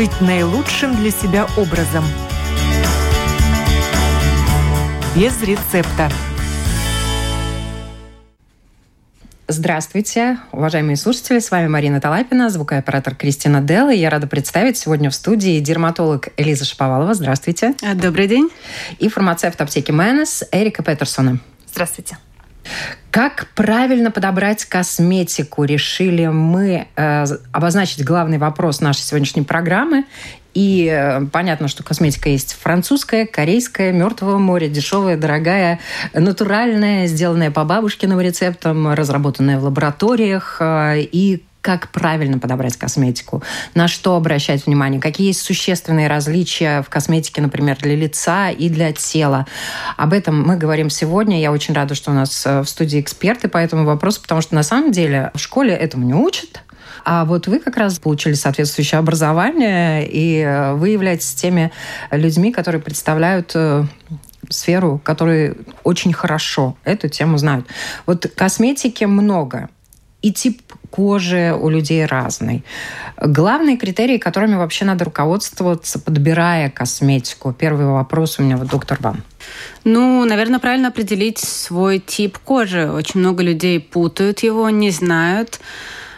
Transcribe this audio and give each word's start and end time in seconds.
жить 0.00 0.22
наилучшим 0.22 0.96
для 0.96 1.10
себя 1.10 1.46
образом. 1.58 2.02
Без 5.14 5.42
рецепта. 5.42 6.10
Здравствуйте, 9.46 10.38
уважаемые 10.52 10.96
слушатели. 10.96 11.38
С 11.38 11.50
вами 11.50 11.68
Марина 11.68 12.00
Талапина, 12.00 12.48
звукооператор 12.48 13.14
Кристина 13.14 13.60
Делла. 13.60 13.92
И 13.92 13.98
я 13.98 14.08
рада 14.08 14.26
представить 14.26 14.78
сегодня 14.78 15.10
в 15.10 15.14
студии 15.14 15.60
дерматолог 15.60 16.28
Элиза 16.38 16.64
Шаповалова. 16.64 17.12
Здравствуйте. 17.12 17.74
Добрый 17.94 18.26
день. 18.26 18.48
И 19.00 19.10
фармацевт 19.10 19.60
аптеки 19.60 19.90
Мэнес 19.90 20.44
Эрика 20.50 20.82
Петерсона. 20.82 21.40
Здравствуйте. 21.70 22.16
Как 23.10 23.48
правильно 23.56 24.12
подобрать 24.12 24.64
косметику? 24.64 25.64
Решили 25.64 26.26
мы 26.26 26.86
э, 26.94 27.24
обозначить 27.50 28.04
главный 28.04 28.38
вопрос 28.38 28.80
нашей 28.80 29.00
сегодняшней 29.00 29.42
программы. 29.42 30.04
И 30.54 30.88
э, 30.90 31.26
понятно, 31.32 31.66
что 31.66 31.82
косметика 31.82 32.28
есть 32.28 32.54
французская, 32.54 33.26
корейская, 33.26 33.92
мертвого 33.92 34.38
моря, 34.38 34.68
дешевая, 34.68 35.16
дорогая, 35.16 35.80
натуральная, 36.12 37.06
сделанная 37.06 37.50
по 37.50 37.64
бабушкиным 37.64 38.20
рецептам, 38.20 38.92
разработанная 38.92 39.58
в 39.58 39.64
лабораториях. 39.64 40.58
Э, 40.60 41.00
и 41.00 41.42
как 41.60 41.90
правильно 41.90 42.38
подобрать 42.38 42.76
косметику, 42.76 43.42
на 43.74 43.88
что 43.88 44.16
обращать 44.16 44.66
внимание, 44.66 45.00
какие 45.00 45.28
есть 45.28 45.42
существенные 45.42 46.08
различия 46.08 46.82
в 46.82 46.88
косметике, 46.88 47.42
например, 47.42 47.76
для 47.78 47.96
лица 47.96 48.50
и 48.50 48.68
для 48.68 48.92
тела. 48.92 49.46
Об 49.96 50.12
этом 50.12 50.42
мы 50.42 50.56
говорим 50.56 50.90
сегодня. 50.90 51.40
Я 51.40 51.52
очень 51.52 51.74
рада, 51.74 51.94
что 51.94 52.10
у 52.10 52.14
нас 52.14 52.44
э, 52.46 52.60
в 52.60 52.66
студии 52.66 53.00
эксперты 53.00 53.48
по 53.48 53.58
этому 53.58 53.84
вопросу, 53.84 54.22
потому 54.22 54.40
что 54.40 54.54
на 54.54 54.62
самом 54.62 54.92
деле 54.92 55.30
в 55.34 55.38
школе 55.38 55.74
этому 55.74 56.06
не 56.06 56.14
учат, 56.14 56.62
а 57.04 57.24
вот 57.24 57.46
вы 57.46 57.60
как 57.60 57.76
раз 57.76 57.98
получили 57.98 58.34
соответствующее 58.34 58.98
образование, 58.98 60.06
и 60.06 60.40
э, 60.40 60.74
вы 60.74 60.90
являетесь 60.90 61.34
теми 61.34 61.72
людьми, 62.10 62.52
которые 62.52 62.80
представляют 62.80 63.52
э, 63.54 63.84
сферу, 64.48 65.00
которые 65.02 65.56
очень 65.84 66.12
хорошо 66.12 66.76
эту 66.84 67.08
тему 67.08 67.38
знают. 67.38 67.66
Вот 68.06 68.26
косметики 68.34 69.04
много, 69.04 69.68
и 70.22 70.32
тип 70.32 70.60
кожи 70.90 71.56
у 71.58 71.68
людей 71.68 72.04
разный. 72.04 72.64
Главные 73.16 73.76
критерии, 73.76 74.18
которыми 74.18 74.56
вообще 74.56 74.84
надо 74.84 75.04
руководствоваться, 75.04 75.98
подбирая 75.98 76.70
косметику. 76.70 77.52
Первый 77.52 77.86
вопрос 77.86 78.38
у 78.38 78.42
меня, 78.42 78.56
вот 78.56 78.68
доктор 78.68 78.98
вам. 79.00 79.22
Ну, 79.84 80.24
наверное, 80.24 80.58
правильно 80.58 80.88
определить 80.88 81.38
свой 81.38 81.98
тип 81.98 82.38
кожи. 82.38 82.90
Очень 82.90 83.20
много 83.20 83.42
людей 83.42 83.80
путают 83.80 84.40
его, 84.40 84.68
не 84.70 84.90
знают. 84.90 85.60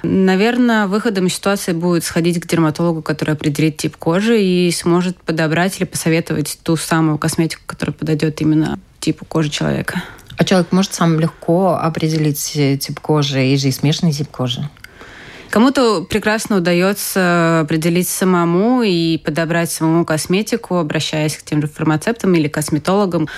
Наверное, 0.02 0.88
выходом 0.88 1.26
из 1.26 1.34
ситуации 1.34 1.72
будет 1.72 2.02
сходить 2.02 2.40
к 2.40 2.46
дерматологу, 2.46 3.02
который 3.02 3.34
определит 3.34 3.76
тип 3.76 3.96
кожи 3.96 4.42
и 4.42 4.70
сможет 4.72 5.16
подобрать 5.18 5.78
или 5.78 5.84
посоветовать 5.84 6.58
ту 6.64 6.76
самую 6.76 7.18
косметику, 7.18 7.62
которая 7.66 7.94
подойдет 7.94 8.40
именно 8.40 8.80
типу 8.98 9.24
кожи 9.24 9.48
человека. 9.48 10.02
А 10.36 10.44
человек 10.44 10.72
может 10.72 10.94
сам 10.94 11.20
легко 11.20 11.74
определить 11.74 12.52
э, 12.56 12.76
тип 12.76 13.00
кожи 13.00 13.46
и 13.46 13.56
же 13.56 13.68
и 13.68 13.72
смешанный 13.72 14.12
тип 14.12 14.28
кожи? 14.30 14.68
Кому-то 15.52 16.04
прекрасно 16.04 16.56
удается 16.56 17.60
определить 17.60 18.08
самому 18.08 18.82
и 18.82 19.18
подобрать 19.18 19.70
самому 19.70 20.06
косметику, 20.06 20.76
обращаясь 20.76 21.36
к 21.36 21.42
тем 21.42 21.60
же 21.60 21.68
фармацевтам 21.68 22.34
или 22.34 22.48
косметологам. 22.48 23.28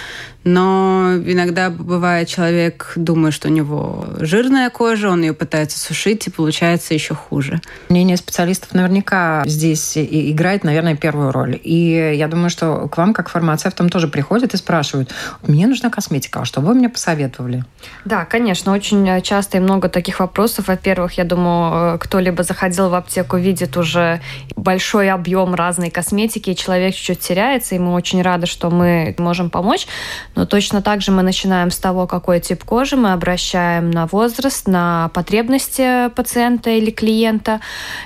Но 0.44 1.14
иногда 1.24 1.70
бывает, 1.70 2.28
человек 2.28 2.92
думает, 2.96 3.34
что 3.34 3.48
у 3.48 3.50
него 3.50 4.06
жирная 4.20 4.70
кожа, 4.70 5.08
он 5.08 5.22
ее 5.22 5.32
пытается 5.32 5.78
сушить, 5.78 6.26
и 6.26 6.30
получается 6.30 6.94
еще 6.94 7.14
хуже. 7.14 7.60
Мнение 7.88 8.16
специалистов 8.16 8.74
наверняка 8.74 9.42
здесь 9.46 9.96
играет, 9.96 10.62
наверное, 10.64 10.96
первую 10.96 11.32
роль. 11.32 11.58
И 11.62 12.14
я 12.14 12.28
думаю, 12.28 12.50
что 12.50 12.88
к 12.88 12.96
вам, 12.98 13.14
как 13.14 13.28
фармацевтам, 13.28 13.88
тоже 13.88 14.08
приходят 14.08 14.54
и 14.54 14.56
спрашивают, 14.56 15.10
мне 15.46 15.66
нужна 15.66 15.90
косметика, 15.90 16.40
а 16.40 16.44
что 16.44 16.60
вы 16.60 16.74
мне 16.74 16.88
посоветовали? 16.88 17.64
Да, 18.04 18.24
конечно, 18.24 18.72
очень 18.72 19.22
часто 19.22 19.56
и 19.56 19.60
много 19.60 19.88
таких 19.88 20.20
вопросов. 20.20 20.68
Во-первых, 20.68 21.14
я 21.14 21.24
думаю, 21.24 21.98
кто-либо 21.98 22.42
заходил 22.42 22.90
в 22.90 22.94
аптеку, 22.94 23.36
видит 23.38 23.76
уже 23.76 24.20
большой 24.56 25.10
объем 25.10 25.54
разной 25.54 25.90
косметики, 25.90 26.50
и 26.50 26.56
человек 26.56 26.94
чуть-чуть 26.94 27.20
теряется, 27.20 27.74
и 27.74 27.78
мы 27.78 27.94
очень 27.94 28.20
рады, 28.22 28.46
что 28.46 28.70
мы 28.70 29.14
можем 29.18 29.48
помочь. 29.50 29.86
Но 30.34 30.46
точно 30.46 30.82
так 30.82 31.00
же 31.00 31.12
мы 31.12 31.22
начинаем 31.22 31.70
с 31.70 31.78
того, 31.78 32.06
какой 32.06 32.40
тип 32.40 32.64
кожи, 32.64 32.96
мы 32.96 33.12
обращаем 33.12 33.90
на 33.90 34.06
возраст, 34.06 34.66
на 34.66 35.10
потребности 35.14 36.08
пациента 36.10 36.70
или 36.70 36.90
клиента. 36.90 37.60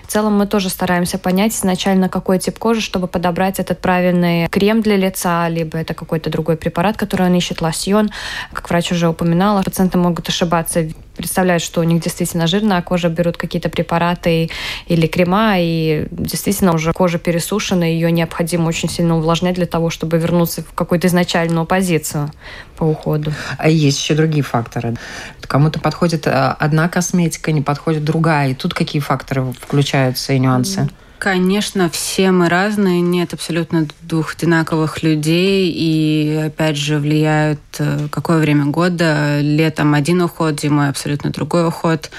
В 0.05 0.13
целом 0.13 0.37
мы 0.37 0.47
тоже 0.47 0.69
стараемся 0.69 1.19
понять 1.19 1.55
изначально, 1.55 2.09
какой 2.09 2.39
тип 2.39 2.59
кожи, 2.59 2.81
чтобы 2.81 3.09
подобрать 3.09 3.59
этот 3.59 3.81
правильный 3.81 4.49
крем 4.49 4.83
для 4.83 4.97
лица, 4.97 5.49
либо 5.49 5.79
это 5.79 5.95
какой-то 5.95 6.31
другой 6.31 6.57
препарат, 6.57 6.97
который 6.97 7.27
он 7.27 7.35
ищет, 7.35 7.61
лосьон. 7.61 8.11
Как 8.53 8.69
врач 8.69 8.93
уже 8.93 9.09
упоминала, 9.09 9.63
пациенты 9.63 9.99
могут 9.99 10.29
ошибаться 10.29 10.89
представляют, 11.19 11.63
что 11.63 11.81
у 11.81 11.85
них 11.85 12.01
действительно 12.01 12.47
жирная 12.47 12.81
кожа, 12.81 13.09
берут 13.09 13.37
какие-то 13.37 13.69
препараты 13.69 14.49
или 14.87 15.07
крема, 15.07 15.57
и 15.59 16.07
действительно 16.11 16.73
уже 16.73 16.93
кожа 16.95 17.19
пересушена, 17.19 17.85
ее 17.85 18.11
необходимо 18.11 18.69
очень 18.69 18.89
сильно 18.89 19.19
увлажнять 19.19 19.57
для 19.57 19.67
того, 19.67 19.91
чтобы 19.91 20.17
вернуться 20.19 20.63
в 20.63 20.73
какую-то 20.73 21.09
изначальную 21.09 21.67
позицию 21.67 22.31
по 22.77 22.85
уходу. 22.85 23.33
А 23.59 23.69
есть 23.69 24.01
еще 24.01 24.15
другие 24.15 24.43
факторы. 24.43 24.95
Кому-то 25.43 25.81
подходит 25.81 26.27
э, 26.27 26.31
одна 26.31 26.89
косметика, 26.89 27.53
не 27.53 27.63
подходит 27.63 28.05
другая. 28.05 28.51
И 28.51 28.55
тут 28.55 28.73
какие 28.73 29.01
факторы 29.01 29.53
включаются 29.61 30.33
и 30.33 30.39
нюансы? 30.39 30.89
Конечно, 31.19 31.91
все 31.91 32.31
мы 32.31 32.49
разные, 32.49 33.01
нет 33.01 33.35
абсолютно 33.35 33.89
двух 34.03 34.35
одинаковых 34.35 35.03
людей, 35.03 35.69
и 35.69 36.45
опять 36.47 36.77
же 36.77 36.99
влияют 36.99 37.59
э, 37.81 38.07
какое 38.11 38.39
время 38.39 38.67
года. 38.67 39.41
Летом 39.41 39.95
один 39.95 40.23
уход, 40.23 40.61
зимой 40.61 40.89
абсолютно 40.89 41.31
другой 41.31 41.67
уход. 41.67 42.11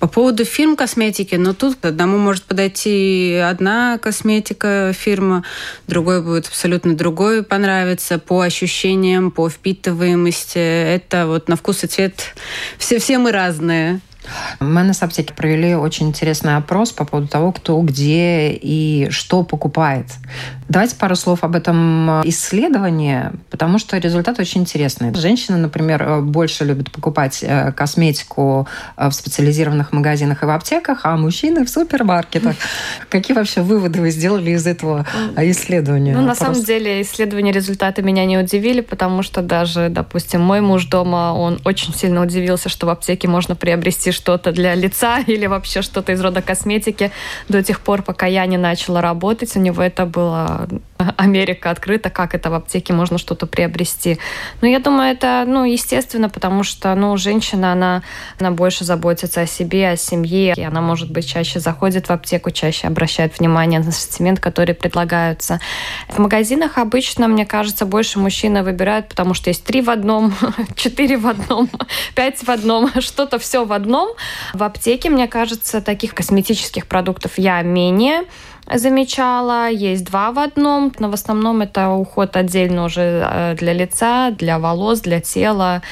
По 0.00 0.06
поводу 0.06 0.44
фирм 0.44 0.76
косметики, 0.76 1.34
но 1.34 1.50
ну, 1.50 1.54
тут 1.54 1.82
одному 1.84 2.18
может 2.18 2.44
подойти 2.44 3.34
одна 3.34 3.98
косметика 3.98 4.92
фирма, 4.94 5.44
другой 5.86 6.22
будет 6.22 6.48
абсолютно 6.48 6.94
другой 6.94 7.42
понравится 7.42 8.18
по 8.18 8.42
ощущениям, 8.42 9.30
по 9.30 9.48
впитываемости. 9.48 10.58
Это 10.58 11.26
вот 11.26 11.48
на 11.48 11.56
вкус 11.56 11.84
и 11.84 11.86
цвет 11.86 12.34
все, 12.78 12.98
все 12.98 13.18
мы 13.18 13.32
разные. 13.32 14.00
Мы 14.60 14.82
на 14.82 14.92
Саптеке 14.92 15.34
провели 15.34 15.74
очень 15.74 16.08
интересный 16.08 16.56
опрос 16.56 16.92
по 16.92 17.04
поводу 17.04 17.28
того, 17.28 17.52
кто 17.52 17.80
где 17.80 18.50
и 18.50 19.08
что 19.10 19.42
покупает. 19.42 20.06
Давайте 20.68 20.96
пару 20.96 21.16
слов 21.16 21.42
об 21.42 21.56
этом 21.56 22.22
исследовании, 22.24 23.32
потому 23.50 23.78
что 23.78 23.98
результат 23.98 24.38
очень 24.38 24.60
интересный. 24.60 25.12
Женщины, 25.14 25.56
например, 25.56 26.20
больше 26.20 26.64
любят 26.64 26.90
покупать 26.92 27.40
э, 27.42 27.72
косметику 27.72 28.68
э, 28.96 29.08
в 29.08 29.12
специализированных 29.12 29.92
магазинах 29.92 30.42
и 30.42 30.46
в 30.46 30.50
аптеках, 30.50 31.00
а 31.04 31.16
мужчины 31.16 31.64
в 31.64 31.70
супермаркетах. 31.70 32.54
Какие 33.08 33.36
вообще 33.36 33.62
выводы 33.62 34.00
вы 34.00 34.10
сделали 34.10 34.52
из 34.52 34.66
этого 34.66 35.06
исследования? 35.36 36.14
Ну, 36.14 36.22
на 36.22 36.34
самом 36.34 36.62
деле, 36.62 37.02
исследования 37.02 37.52
результаты 37.52 38.02
меня 38.02 38.24
не 38.24 38.38
удивили, 38.38 38.80
потому 38.80 39.22
что 39.22 39.42
даже, 39.42 39.88
допустим, 39.88 40.40
мой 40.40 40.60
муж 40.60 40.86
дома, 40.86 41.34
он 41.34 41.60
очень 41.64 41.92
сильно 41.94 42.22
удивился, 42.22 42.68
что 42.68 42.86
в 42.86 42.90
аптеке 42.90 43.28
можно 43.28 43.56
приобрести 43.56 44.12
что-то 44.20 44.52
для 44.52 44.74
лица 44.74 45.20
или 45.26 45.46
вообще 45.46 45.82
что-то 45.82 46.12
из 46.12 46.20
рода 46.20 46.42
косметики 46.42 47.10
до 47.48 47.62
тех 47.62 47.80
пор, 47.80 48.02
пока 48.02 48.26
я 48.26 48.46
не 48.46 48.58
начала 48.58 49.00
работать. 49.00 49.56
У 49.56 49.60
него 49.60 49.82
это 49.82 50.06
было 50.06 50.68
Америка 51.16 51.70
открыта, 51.70 52.10
как 52.10 52.34
это 52.34 52.50
в 52.50 52.54
аптеке 52.54 52.92
можно 52.92 53.18
что-то 53.18 53.46
приобрести. 53.46 54.18
Но 54.60 54.68
я 54.68 54.78
думаю, 54.78 55.12
это, 55.12 55.44
ну, 55.46 55.64
естественно, 55.64 56.28
потому 56.28 56.62
что, 56.62 56.94
ну, 56.94 57.16
женщина, 57.16 57.72
она, 57.72 58.02
она 58.38 58.50
больше 58.50 58.84
заботится 58.84 59.42
о 59.42 59.46
себе, 59.46 59.90
о 59.90 59.96
семье, 59.96 60.54
и 60.56 60.62
она, 60.62 60.80
может 60.80 61.10
быть, 61.10 61.28
чаще 61.28 61.60
заходит 61.60 62.08
в 62.08 62.12
аптеку, 62.12 62.50
чаще 62.50 62.86
обращает 62.86 63.38
внимание 63.38 63.80
на 63.80 63.88
ассортимент, 63.88 64.40
который 64.40 64.74
предлагаются. 64.74 65.60
В 66.08 66.18
магазинах 66.18 66.78
обычно, 66.78 67.28
мне 67.28 67.46
кажется, 67.46 67.86
больше 67.86 68.18
мужчины 68.18 68.62
выбирают, 68.62 69.08
потому 69.08 69.34
что 69.34 69.50
есть 69.50 69.64
три 69.64 69.82
в 69.82 69.90
одном, 69.90 70.34
четыре 70.76 71.16
в 71.16 71.26
одном, 71.26 71.68
пять 72.14 72.42
в 72.42 72.48
одном, 72.48 72.90
что-то 73.00 73.38
все 73.38 73.64
в 73.64 73.72
одном. 73.72 74.10
В 74.54 74.62
аптеке, 74.62 75.10
мне 75.10 75.28
кажется, 75.28 75.80
таких 75.80 76.14
косметических 76.14 76.86
продуктов 76.86 77.32
я 77.36 77.62
менее 77.62 78.24
замечала. 78.74 79.70
Есть 79.70 80.04
два 80.04 80.32
в 80.32 80.38
одном, 80.38 80.92
но 80.98 81.10
в 81.10 81.14
основном 81.14 81.60
это 81.60 81.90
уход 81.90 82.36
отдельно 82.36 82.84
уже 82.84 83.26
э, 83.30 83.54
для 83.56 83.72
лица, 83.72 84.30
для 84.30 84.58
волос, 84.58 85.00
для 85.00 85.20
тела. 85.20 85.82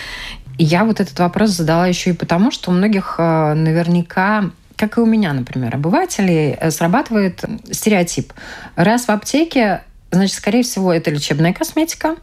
Я 0.58 0.84
вот 0.84 1.00
этот 1.00 1.18
вопрос 1.18 1.50
задала 1.50 1.86
еще 1.86 2.10
и 2.10 2.14
потому, 2.14 2.50
что 2.50 2.70
у 2.70 2.74
многих 2.74 3.16
э, 3.18 3.54
наверняка 3.54 4.50
как 4.76 4.96
и 4.96 5.00
у 5.00 5.06
меня, 5.06 5.32
например, 5.32 5.74
обывателей, 5.74 6.52
э, 6.52 6.70
срабатывает 6.70 7.44
стереотип. 7.70 8.32
Раз 8.76 9.06
в 9.06 9.10
аптеке, 9.10 9.82
значит, 10.12 10.36
скорее 10.36 10.62
всего, 10.62 10.92
это 10.92 11.10
лечебная 11.10 11.52
косметика. 11.52 12.14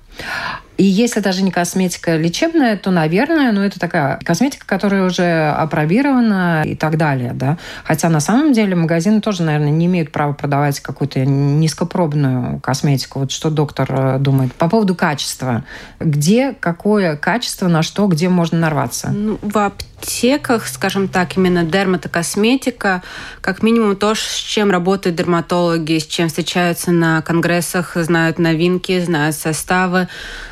И 0.78 0.84
если 0.84 1.20
даже 1.20 1.42
не 1.44 1.52
косметика 1.52 2.16
лечебная, 2.16 2.78
то, 2.78 2.92
наверное, 2.92 3.52
ну, 3.52 3.62
это 3.62 3.80
такая 3.80 4.20
косметика, 4.24 4.66
которая 4.66 5.06
уже 5.06 5.50
опробирована 5.50 6.64
и 6.66 6.76
так 6.76 6.98
далее, 6.98 7.32
да. 7.34 7.58
Хотя 7.84 8.10
на 8.10 8.20
самом 8.20 8.54
деле 8.54 8.76
магазины 8.76 9.22
тоже, 9.22 9.44
наверное, 9.44 9.72
не 9.72 9.86
имеют 9.86 10.12
права 10.12 10.34
продавать 10.34 10.80
какую-то 10.80 11.26
низкопробную 11.26 12.60
косметику. 12.60 13.20
Вот 13.20 13.32
что 13.32 13.50
доктор 13.50 13.88
э, 13.90 14.18
думает 14.20 14.54
по 14.54 14.70
поводу 14.70 14.96
качества. 14.96 15.64
Где 16.00 16.54
какое 16.54 17.16
качество, 17.16 17.68
на 17.68 17.82
что, 17.82 18.08
где 18.08 18.30
можно 18.30 18.60
нарваться? 18.60 19.10
Ну, 19.12 19.40
в 19.42 19.58
аптеках, 20.06 20.68
скажем 20.68 21.08
так, 21.08 21.36
именно 21.36 21.64
дерматокосметика, 21.64 23.02
как 23.42 23.64
минимум 23.64 23.96
то, 23.96 24.14
с 24.14 24.36
чем 24.36 24.70
работают 24.70 25.16
дерматологи, 25.16 25.98
с 25.98 26.06
чем 26.06 26.28
встречаются 26.28 26.92
на 26.92 27.24
конгрессах, 27.24 27.94
знают 27.96 28.38
новинки, 28.38 29.00
знают 29.04 29.36
составы, 29.36 30.08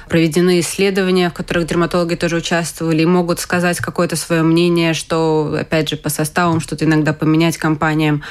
проведены 0.10 0.60
исследования, 0.60 1.30
в 1.30 1.34
которых 1.34 1.68
дерматологи 1.68 2.16
тоже 2.16 2.38
участвовали 2.38 3.04
и 3.04 3.06
могут 3.06 3.40
сказать 3.40 3.78
какое-то 3.78 4.16
свое 4.16 4.42
мнение, 4.42 4.96
что, 4.96 5.56
опять 5.60 5.90
же, 5.90 5.98
по 5.98 6.10
составам 6.10 6.60
что-то 6.60 6.86
иногда 6.86 7.14
поменять 7.14 7.58
компаниям. 7.58 8.24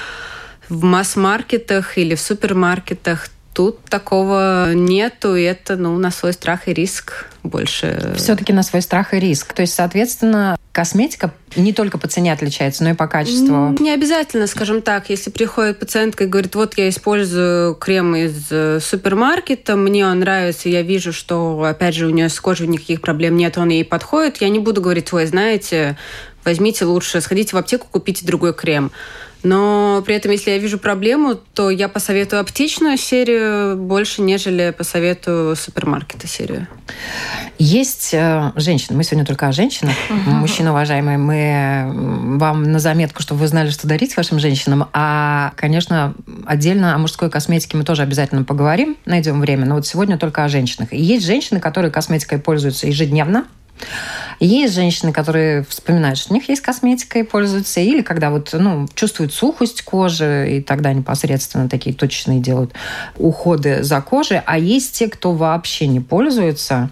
В 0.68 0.82
масс-маркетах 0.82 1.98
или 1.98 2.16
в 2.16 2.20
супермаркетах 2.20 3.28
Тут 3.54 3.84
такого 3.84 4.72
нету, 4.72 5.36
и 5.36 5.42
это 5.42 5.76
ну, 5.76 5.98
на 5.98 6.10
свой 6.10 6.32
страх 6.32 6.68
и 6.68 6.72
риск 6.72 7.26
больше. 7.42 8.14
Все-таки 8.16 8.52
на 8.52 8.62
свой 8.62 8.82
страх 8.82 9.14
и 9.14 9.18
риск. 9.18 9.52
То 9.52 9.62
есть, 9.62 9.74
соответственно, 9.74 10.56
косметика 10.72 11.32
не 11.54 11.72
только 11.72 11.98
по 11.98 12.08
цене 12.08 12.32
отличается, 12.32 12.82
но 12.82 12.90
и 12.90 12.94
по 12.94 13.06
качеству. 13.06 13.76
Не 13.78 13.92
обязательно, 13.92 14.46
скажем 14.46 14.80
так. 14.80 15.10
Если 15.10 15.30
приходит 15.30 15.78
пациентка 15.78 16.24
и 16.24 16.26
говорит, 16.26 16.54
вот 16.54 16.78
я 16.78 16.88
использую 16.88 17.74
крем 17.74 18.16
из 18.16 18.46
э, 18.50 18.80
супермаркета, 18.80 19.76
мне 19.76 20.06
он 20.06 20.20
нравится, 20.20 20.68
я 20.68 20.82
вижу, 20.82 21.12
что, 21.12 21.62
опять 21.62 21.94
же, 21.94 22.06
у 22.06 22.10
нее 22.10 22.28
с 22.28 22.40
кожей 22.40 22.68
никаких 22.68 23.00
проблем 23.00 23.36
нет, 23.36 23.58
он 23.58 23.68
ей 23.68 23.84
подходит, 23.84 24.40
я 24.40 24.48
не 24.48 24.60
буду 24.60 24.80
говорить, 24.80 25.12
вы 25.12 25.26
знаете, 25.26 25.98
возьмите 26.44 26.84
лучше, 26.84 27.20
сходите 27.20 27.54
в 27.54 27.58
аптеку, 27.58 27.86
купите 27.90 28.24
другой 28.24 28.54
крем. 28.54 28.92
Но 29.42 30.02
при 30.06 30.14
этом, 30.14 30.30
если 30.30 30.50
я 30.50 30.58
вижу 30.58 30.78
проблему, 30.78 31.34
то 31.34 31.70
я 31.70 31.88
посоветую 31.88 32.40
аптечную 32.40 32.96
серию 32.96 33.76
больше, 33.76 34.22
нежели 34.22 34.74
посоветую 34.76 35.56
супермаркета 35.56 36.26
серию. 36.26 36.68
Есть 37.58 38.14
э, 38.14 38.52
женщины, 38.56 38.96
мы 38.96 39.04
сегодня 39.04 39.24
только 39.24 39.48
о 39.48 39.52
женщинах, 39.52 39.94
uh-huh. 40.08 40.30
мужчины, 40.30 40.70
уважаемые, 40.70 41.18
мы 41.18 42.38
вам 42.38 42.64
на 42.64 42.78
заметку, 42.78 43.22
чтобы 43.22 43.40
вы 43.40 43.48
знали, 43.48 43.70
что 43.70 43.88
дарить 43.88 44.16
вашим 44.16 44.38
женщинам, 44.38 44.88
а, 44.92 45.52
конечно, 45.56 46.14
отдельно 46.46 46.94
о 46.94 46.98
мужской 46.98 47.30
косметике 47.30 47.76
мы 47.76 47.84
тоже 47.84 48.02
обязательно 48.02 48.44
поговорим, 48.44 48.96
найдем 49.06 49.40
время, 49.40 49.66
но 49.66 49.76
вот 49.76 49.86
сегодня 49.86 50.18
только 50.18 50.44
о 50.44 50.48
женщинах. 50.48 50.92
И 50.92 51.00
есть 51.00 51.26
женщины, 51.26 51.60
которые 51.60 51.90
косметикой 51.90 52.38
пользуются 52.38 52.86
ежедневно, 52.86 53.46
есть 54.40 54.74
женщины, 54.74 55.12
которые 55.12 55.62
вспоминают, 55.64 56.18
что 56.18 56.32
у 56.32 56.34
них 56.34 56.48
есть 56.48 56.62
косметика 56.62 57.18
и 57.18 57.22
пользуются, 57.22 57.80
или 57.80 58.02
когда 58.02 58.30
вот, 58.30 58.50
ну, 58.52 58.88
чувствуют 58.94 59.32
сухость 59.32 59.82
кожи, 59.82 60.56
и 60.56 60.62
тогда 60.62 60.92
непосредственно 60.92 61.68
такие 61.68 61.94
точечные 61.94 62.40
делают 62.40 62.72
уходы 63.16 63.82
за 63.82 64.00
кожей, 64.00 64.40
а 64.44 64.58
есть 64.58 64.98
те, 64.98 65.08
кто 65.08 65.32
вообще 65.32 65.86
не 65.86 66.00
пользуется, 66.00 66.90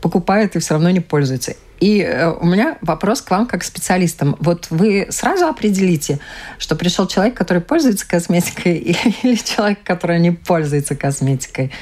покупает 0.00 0.56
и 0.56 0.58
все 0.58 0.74
равно 0.74 0.90
не 0.90 1.00
пользуется. 1.00 1.54
И 1.82 2.00
э, 2.00 2.30
у 2.30 2.46
меня 2.46 2.78
вопрос 2.80 3.22
к 3.22 3.30
вам 3.32 3.48
как 3.48 3.62
к 3.62 3.64
специалистам. 3.64 4.36
Вот 4.38 4.68
вы 4.70 5.08
сразу 5.10 5.46
определите, 5.46 6.20
что 6.58 6.76
пришел 6.76 7.08
человек, 7.08 7.34
который 7.34 7.60
пользуется 7.60 8.06
косметикой, 8.06 8.78
или 9.24 9.34
человек, 9.34 9.80
который 9.82 10.20
не 10.20 10.30
пользуется 10.30 10.94
косметикой. 10.94 11.72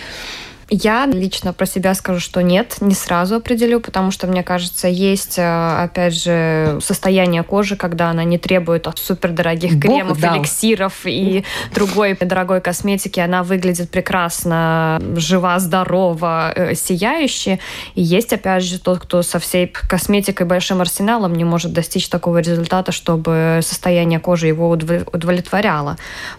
Я 0.72 1.06
лично 1.06 1.52
про 1.52 1.66
себя 1.66 1.94
скажу, 1.94 2.20
что 2.20 2.42
нет, 2.42 2.76
не 2.80 2.94
сразу 2.94 3.36
определю, 3.36 3.80
потому 3.80 4.12
что, 4.12 4.28
мне 4.28 4.44
кажется, 4.44 4.86
есть, 4.86 5.36
э, 5.36 5.82
опять 5.82 6.14
же, 6.14 6.78
состояние 6.80 7.42
кожи, 7.42 7.74
когда 7.74 8.10
она 8.10 8.22
не 8.22 8.38
требует 8.38 8.86
супердорогих 8.94 9.74
Бог 9.74 9.82
кремов, 9.82 10.20
дал. 10.20 10.36
эликсиров 10.36 10.94
и 11.04 11.44
другой 11.74 12.16
дорогой 12.20 12.60
косметики. 12.60 13.18
Она 13.18 13.42
выглядит 13.42 13.90
прекрасно, 13.90 15.02
жива, 15.16 15.58
здорова, 15.58 16.52
э, 16.54 16.74
сияющая. 16.76 17.58
И 17.96 18.02
есть, 18.02 18.32
опять 18.32 18.62
же, 18.62 18.78
тот, 18.78 19.00
кто 19.00 19.22
со 19.22 19.40
всей 19.40 19.66
косметикой, 19.66 20.46
большим 20.46 20.80
арсеналом 20.80 21.34
не 21.34 21.44
может 21.44 21.72
достичь 21.72 22.08
такого 22.08 22.38
результата, 22.38 22.92
чтобы 22.92 23.58
состояние 23.62 24.20
кожи 24.20 24.46
его 24.46 24.70
удовлетворяло. 24.70 25.96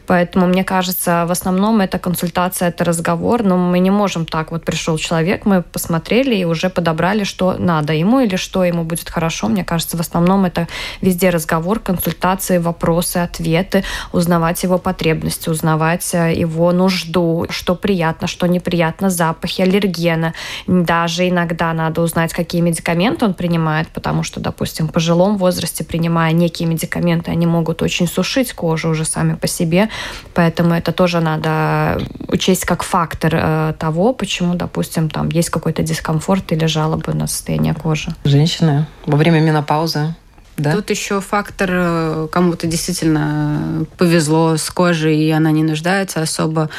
Поэтому, 0.07 0.47
мне 0.47 0.63
кажется, 0.63 1.25
в 1.27 1.31
основном 1.31 1.81
это 1.81 1.99
консультация, 1.99 2.69
это 2.69 2.85
разговор, 2.85 3.43
но 3.43 3.57
мы 3.57 3.79
не 3.79 3.91
можем 3.91 4.20
скажем 4.21 4.25
так, 4.25 4.51
вот 4.51 4.63
пришел 4.63 4.97
человек, 4.97 5.45
мы 5.45 5.61
посмотрели 5.61 6.35
и 6.35 6.45
уже 6.45 6.69
подобрали, 6.69 7.23
что 7.23 7.55
надо 7.57 7.93
ему 7.93 8.19
или 8.19 8.37
что 8.37 8.63
ему 8.63 8.83
будет 8.83 9.09
хорошо. 9.09 9.47
Мне 9.47 9.63
кажется, 9.63 9.97
в 9.97 9.99
основном 9.99 10.45
это 10.45 10.67
везде 11.01 11.29
разговор, 11.29 11.79
консультации, 11.79 12.59
вопросы, 12.59 13.17
ответы, 13.17 13.83
узнавать 14.13 14.63
его 14.63 14.77
потребности, 14.77 15.49
узнавать 15.49 16.13
э, 16.13 16.33
его 16.33 16.71
нужду, 16.71 17.45
что 17.49 17.75
приятно, 17.75 18.27
что 18.27 18.47
неприятно, 18.47 19.09
запахи, 19.09 19.63
аллергены. 19.63 20.33
Даже 20.67 21.27
иногда 21.27 21.73
надо 21.73 22.01
узнать, 22.01 22.33
какие 22.33 22.61
медикаменты 22.61 23.25
он 23.25 23.33
принимает, 23.33 23.87
потому 23.87 24.23
что, 24.23 24.39
допустим, 24.39 24.87
в 24.87 24.91
пожилом 24.91 25.37
возрасте, 25.37 25.83
принимая 25.83 26.33
некие 26.33 26.67
медикаменты, 26.67 27.31
они 27.31 27.47
могут 27.47 27.81
очень 27.81 28.07
сушить 28.07 28.53
кожу 28.53 28.89
уже 28.89 29.05
сами 29.05 29.35
по 29.35 29.47
себе, 29.47 29.89
поэтому 30.33 30.73
это 30.73 30.91
тоже 30.91 31.19
надо 31.19 32.01
учесть 32.27 32.65
как 32.65 32.83
фактор 32.83 33.31
э, 33.33 33.73
почему, 34.13 34.55
допустим, 34.55 35.09
там 35.09 35.29
есть 35.29 35.49
какой-то 35.49 35.83
дискомфорт 35.83 36.51
или 36.51 36.65
жалобы 36.65 37.13
на 37.13 37.27
состояние 37.27 37.73
кожи. 37.73 38.13
Женщины 38.23 38.87
во 39.05 39.17
время 39.17 39.39
менопаузы 39.39 40.15
да? 40.57 40.73
Тут 40.75 40.89
еще 40.89 41.21
фактор, 41.21 41.69
э, 41.71 42.27
кому-то 42.31 42.67
действительно 42.67 43.85
повезло 43.97 44.57
с 44.57 44.69
кожей, 44.69 45.17
и 45.17 45.31
она 45.31 45.51
не 45.51 45.63
нуждается 45.63 46.21
особо 46.21 46.69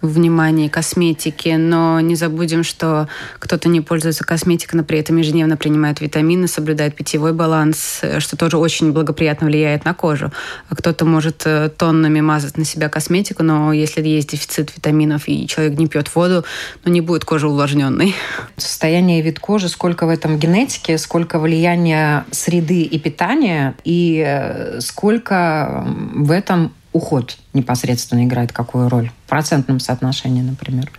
в 0.00 0.12
внимании 0.12 0.68
косметики. 0.68 1.56
Но 1.58 2.00
не 2.00 2.14
забудем, 2.14 2.62
что 2.62 3.08
кто-то 3.38 3.68
не 3.68 3.80
пользуется 3.80 4.24
косметикой, 4.24 4.78
но 4.78 4.84
при 4.84 4.98
этом 4.98 5.16
ежедневно 5.16 5.56
принимает 5.56 6.00
витамины, 6.00 6.46
соблюдает 6.46 6.94
питьевой 6.94 7.32
баланс, 7.32 8.00
э, 8.02 8.20
что 8.20 8.36
тоже 8.36 8.58
очень 8.58 8.92
благоприятно 8.92 9.46
влияет 9.46 9.84
на 9.84 9.94
кожу. 9.94 10.30
А 10.68 10.76
кто-то 10.76 11.04
может 11.04 11.42
э, 11.46 11.70
тоннами 11.70 12.20
мазать 12.20 12.58
на 12.58 12.64
себя 12.64 12.88
косметику, 12.88 13.42
но 13.42 13.72
если 13.72 14.06
есть 14.06 14.30
дефицит 14.30 14.76
витаминов 14.76 15.26
и 15.26 15.48
человек 15.48 15.78
не 15.78 15.88
пьет 15.88 16.14
воду, 16.14 16.44
ну 16.84 16.92
не 16.92 17.00
будет 17.00 17.24
кожа 17.24 17.48
увлажненной. 17.48 18.14
Состояние 18.56 19.20
и 19.20 19.22
вид 19.22 19.40
кожи, 19.40 19.68
сколько 19.68 20.06
в 20.06 20.10
этом 20.10 20.38
генетики, 20.38 20.96
сколько 20.96 21.38
влияния 21.38 22.24
среды 22.30 22.82
и 22.82 22.98
питания 22.98 23.31
питания 23.32 23.74
и 23.84 24.22
э, 24.26 24.80
сколько 24.80 25.84
в 25.86 26.30
этом 26.30 26.72
уход 26.92 27.36
непосредственно 27.54 28.24
играет 28.24 28.52
какую 28.52 28.88
роль? 28.88 29.10
В 29.26 29.30
процентном 29.30 29.80
соотношении, 29.80 30.42
например. 30.42 30.90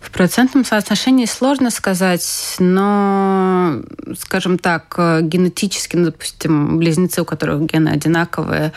В 0.00 0.10
процентном 0.10 0.64
соотношении 0.64 1.24
сложно 1.24 1.70
сказать, 1.70 2.56
но, 2.58 3.80
скажем 4.18 4.58
так, 4.58 4.94
генетически, 5.22 5.96
ну, 5.96 6.06
допустим, 6.06 6.78
близнецы, 6.78 7.22
у 7.22 7.24
которых 7.24 7.62
гены 7.62 7.88
одинаковые, 7.88 8.72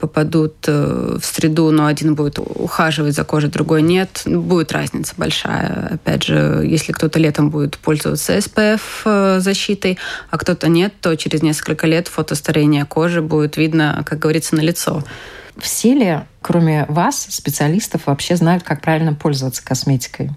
попадут 0.00 0.56
э, 0.66 1.18
в 1.20 1.24
среду, 1.24 1.70
но 1.70 1.86
один 1.86 2.14
будет 2.14 2.38
ухаживать 2.38 3.14
за 3.14 3.24
кожей, 3.24 3.50
другой 3.50 3.82
нет, 3.82 4.22
будет 4.26 4.72
разница 4.72 5.14
большая. 5.16 5.92
Опять 5.94 6.24
же, 6.24 6.62
если 6.64 6.92
кто-то 6.92 7.18
летом 7.20 7.50
будет 7.50 7.78
пользоваться 7.78 8.36
SPF 8.36 8.80
э, 9.04 9.40
защитой, 9.40 9.98
а 10.30 10.38
кто-то 10.38 10.68
нет, 10.68 10.92
то 11.00 11.14
через 11.16 11.42
несколько 11.42 11.86
лет 11.86 12.08
фотостарение 12.08 12.84
кожи 12.84 13.22
будет 13.22 13.56
видно, 13.56 14.02
как 14.04 14.18
говорится, 14.18 14.56
на 14.56 14.60
лицо. 14.60 15.04
Все 15.58 15.94
ли, 15.94 16.20
кроме 16.42 16.84
вас, 16.88 17.26
специалистов, 17.30 18.02
вообще 18.06 18.36
знают, 18.36 18.62
как 18.62 18.82
правильно 18.82 19.14
пользоваться 19.14 19.64
косметикой? 19.64 20.30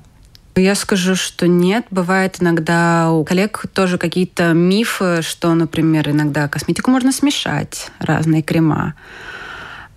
Я 0.56 0.76
скажу, 0.76 1.16
что 1.16 1.48
нет. 1.48 1.86
Бывает 1.90 2.38
иногда 2.42 3.12
у 3.12 3.24
коллег 3.24 3.66
тоже 3.74 3.98
какие-то 3.98 4.54
мифы, 4.54 5.22
что, 5.22 5.54
например, 5.54 6.10
иногда 6.10 6.48
косметику 6.48 6.92
можно 6.92 7.12
смешать, 7.12 7.90
разные 8.00 8.42
крема. 8.42 8.96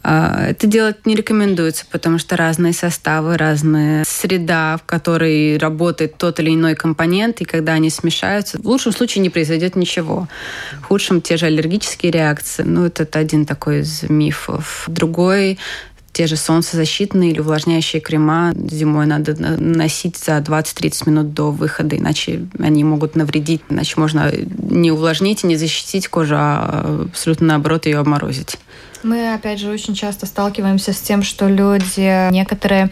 А, 0.03 0.47
это 0.49 0.67
делать 0.67 1.07
не 1.07 1.15
рекомендуется, 1.15 1.85
потому 1.91 2.19
что 2.19 2.37
разные 2.37 2.73
составы, 2.73 3.37
разная 3.37 4.05
среда, 4.07 4.77
в 4.77 4.85
которой 4.85 5.57
работает 5.59 6.17
тот 6.17 6.41
или 6.41 6.51
иной 6.55 6.75
компонент, 6.75 7.41
и 7.41 7.45
когда 7.45 7.75
они 7.75 7.91
смешаются, 7.91 8.59
в 8.59 8.67
лучшем 8.67 8.93
случае 8.93 9.23
не 9.23 9.31
произойдет 9.31 9.77
ничего. 9.77 10.29
В 10.81 10.85
худшем 10.85 11.21
те 11.21 11.37
же 11.37 11.47
аллергические 11.47 12.11
реакции. 12.11 12.65
Ну, 12.65 12.85
это 12.87 13.19
один 13.19 13.47
такой 13.47 13.81
из 13.81 14.03
мифов. 14.09 14.85
Другой 14.89 15.59
те 16.13 16.27
же 16.27 16.37
солнцезащитные 16.37 17.31
или 17.31 17.41
увлажняющие 17.41 18.01
крема 18.01 18.53
зимой 18.55 19.07
надо 19.07 19.35
носить 19.59 20.19
за 20.19 20.39
20-30 20.39 21.09
минут 21.09 21.33
до 21.33 21.51
выхода, 21.51 21.97
иначе 21.97 22.47
они 22.59 22.85
могут 22.85 23.17
навредить, 23.17 23.63
иначе 23.71 23.95
можно 23.97 24.31
не 24.59 24.93
увлажнить 24.93 25.43
и 25.43 25.47
не 25.47 25.57
защитить 25.57 26.09
кожу, 26.09 26.35
а 26.37 27.07
абсолютно 27.11 27.47
наоборот 27.47 27.87
ее 27.87 27.99
обморозить. 27.99 28.59
Мы, 29.03 29.35
опять 29.35 29.59
же, 29.59 29.71
очень 29.71 29.95
часто 29.95 30.27
сталкиваемся 30.27 30.93
с 30.93 31.01
тем, 31.01 31.23
что 31.23 31.49
люди 31.49 32.31
некоторые 32.31 32.91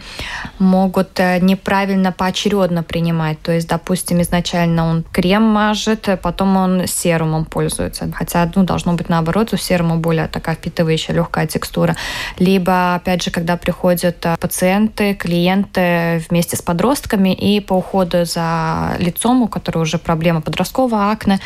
могут 0.59 1.19
э, 1.19 1.39
неправильно 1.39 2.11
поочередно 2.11 2.83
принимать. 2.83 3.41
То 3.41 3.51
есть, 3.53 3.67
допустим, 3.67 4.21
изначально 4.21 4.85
он 4.85 5.05
крем 5.11 5.43
мажет, 5.43 6.09
а 6.09 6.17
потом 6.17 6.57
он 6.57 6.87
серумом 6.87 7.45
пользуется. 7.45 8.11
Хотя, 8.13 8.51
ну, 8.55 8.63
должно 8.63 8.93
быть 8.93 9.07
наоборот, 9.07 9.53
у 9.53 9.57
серума 9.57 9.95
более 9.95 10.27
такая 10.27 10.55
впитывающая 10.55 11.15
легкая 11.15 11.47
текстура. 11.47 11.95
Либо, 12.37 12.95
опять 12.95 13.23
же, 13.23 13.31
когда 13.31 13.55
приходят 13.55 14.17
э, 14.25 14.35
пациенты, 14.39 15.13
клиенты 15.13 16.23
вместе 16.29 16.57
с 16.57 16.61
подростками 16.61 17.33
и 17.33 17.61
по 17.61 17.73
уходу 17.73 18.25
за 18.25 18.95
лицом, 18.99 19.43
у 19.43 19.47
которого 19.47 19.83
уже 19.83 19.97
проблема 19.97 20.41
подросткового 20.41 21.11
акне, 21.11 21.39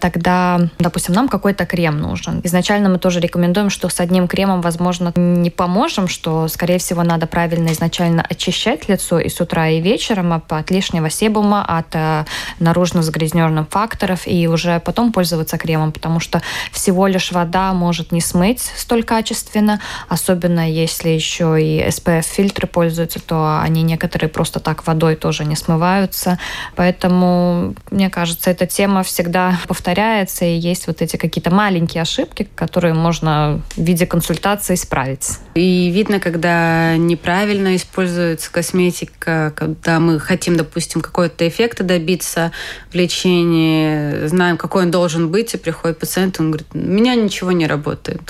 тогда, 0.00 0.58
допустим, 0.78 1.14
нам 1.14 1.28
какой-то 1.28 1.66
крем 1.66 2.00
нужен. 2.00 2.40
Изначально 2.44 2.88
мы 2.88 2.98
тоже 2.98 3.20
рекомендуем, 3.20 3.68
что 3.68 3.88
с 3.90 4.05
одним 4.06 4.28
кремом, 4.28 4.60
возможно, 4.60 5.12
не 5.16 5.50
поможем, 5.50 6.08
что, 6.08 6.48
скорее 6.48 6.78
всего, 6.78 7.02
надо 7.02 7.26
правильно 7.26 7.72
изначально 7.72 8.22
очищать 8.22 8.88
лицо 8.88 9.18
и 9.18 9.28
с 9.28 9.40
утра, 9.40 9.68
и 9.68 9.80
вечером 9.80 10.32
от 10.32 10.70
лишнего 10.70 11.10
себума, 11.10 11.64
от 11.78 11.94
э, 11.94 12.24
наружно 12.60 13.02
загрязненных 13.02 13.68
факторов, 13.68 14.26
и 14.26 14.46
уже 14.46 14.80
потом 14.80 15.12
пользоваться 15.12 15.58
кремом, 15.58 15.92
потому 15.92 16.20
что 16.20 16.40
всего 16.70 17.08
лишь 17.08 17.32
вода 17.32 17.72
может 17.72 18.12
не 18.12 18.20
смыть 18.20 18.70
столь 18.76 19.02
качественно, 19.02 19.80
особенно 20.08 20.70
если 20.70 21.08
еще 21.08 21.60
и 21.60 21.84
SPF-фильтры 21.88 22.66
пользуются, 22.66 23.20
то 23.20 23.60
они 23.60 23.82
некоторые 23.82 24.28
просто 24.28 24.60
так 24.60 24.86
водой 24.86 25.16
тоже 25.16 25.44
не 25.44 25.56
смываются. 25.56 26.38
Поэтому, 26.76 27.74
мне 27.90 28.08
кажется, 28.10 28.50
эта 28.50 28.66
тема 28.66 29.02
всегда 29.02 29.58
повторяется, 29.66 30.44
и 30.44 30.56
есть 30.56 30.86
вот 30.86 31.02
эти 31.02 31.16
какие-то 31.16 31.50
маленькие 31.50 32.02
ошибки, 32.02 32.48
которые 32.54 32.94
можно 32.94 33.60
видеть 33.76 33.95
виде 33.96 34.06
консультации 34.06 34.74
исправить. 34.74 35.38
И 35.54 35.90
видно, 35.90 36.20
когда 36.20 36.96
неправильно 36.98 37.74
используется 37.76 38.52
косметика, 38.52 39.54
когда 39.56 39.98
мы 40.00 40.20
хотим, 40.20 40.56
допустим, 40.56 41.00
какой-то 41.00 41.48
эффекта 41.48 41.82
добиться 41.82 42.52
в 42.90 42.94
лечении, 42.94 44.26
знаем, 44.26 44.58
какой 44.58 44.84
он 44.84 44.90
должен 44.90 45.30
быть, 45.30 45.54
и 45.54 45.56
приходит 45.56 45.98
пациент, 45.98 46.38
он 46.38 46.50
говорит, 46.50 46.68
у 46.74 46.78
меня 46.78 47.14
ничего 47.14 47.52
не 47.52 47.66
работает. 47.66 48.20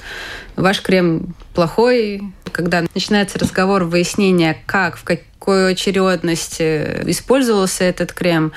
Ваш 0.55 0.81
крем 0.83 1.35
плохой. 1.53 2.23
Когда 2.53 2.83
начинается 2.95 3.39
разговор, 3.39 3.85
выяснение, 3.85 4.57
как, 4.67 4.97
в 4.97 5.05
какой 5.05 5.73
очередности 5.73 7.03
использовался 7.11 7.85
этот 7.85 8.13
крем, 8.13 8.53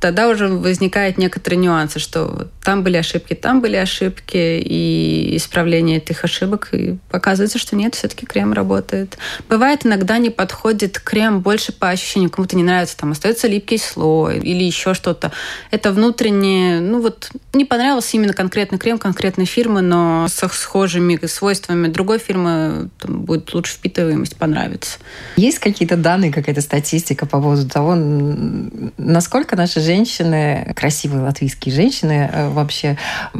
тогда 0.00 0.28
уже 0.28 0.48
возникают 0.48 1.18
некоторые 1.18 1.58
нюансы, 1.58 1.98
что 1.98 2.48
там 2.66 2.82
были 2.82 2.96
ошибки, 2.96 3.34
там 3.34 3.60
были 3.60 3.76
ошибки, 3.76 4.36
и 4.36 5.36
исправление 5.36 5.98
этих 5.98 6.24
ошибок 6.24 6.70
и 6.72 6.96
показывается, 7.12 7.60
что 7.60 7.76
нет, 7.76 7.94
все-таки 7.94 8.26
крем 8.26 8.52
работает. 8.52 9.18
Бывает, 9.48 9.86
иногда 9.86 10.18
не 10.18 10.30
подходит 10.30 10.98
крем 10.98 11.42
больше 11.42 11.70
по 11.70 11.90
ощущению, 11.90 12.28
кому-то 12.28 12.56
не 12.56 12.64
нравится, 12.64 12.96
там 12.96 13.12
остается 13.12 13.46
липкий 13.46 13.78
слой 13.78 14.38
или 14.38 14.64
еще 14.64 14.94
что-то. 14.94 15.30
Это 15.70 15.92
внутреннее, 15.92 16.80
ну 16.80 17.00
вот 17.00 17.30
не 17.52 17.64
понравился 17.64 18.16
именно 18.16 18.32
конкретный 18.32 18.78
крем 18.78 18.98
конкретной 18.98 19.44
фирмы, 19.44 19.80
но 19.80 20.26
со 20.28 20.48
схожими 20.48 21.24
свойствами 21.26 21.86
другой 21.86 22.18
фирмы 22.18 22.90
там, 22.98 23.20
будет 23.20 23.54
лучше 23.54 23.74
впитываемость, 23.74 24.36
понравится. 24.38 24.98
Есть 25.36 25.60
какие-то 25.60 25.96
данные, 25.96 26.32
какая-то 26.32 26.62
статистика 26.62 27.26
по 27.26 27.40
поводу 27.40 27.68
того, 27.68 27.94
насколько 27.94 29.54
наши 29.54 29.78
женщины, 29.78 30.72
красивые 30.74 31.22
латвийские 31.22 31.72
женщины, 31.72 32.28
э, 32.32 32.55
вообще 32.56 32.98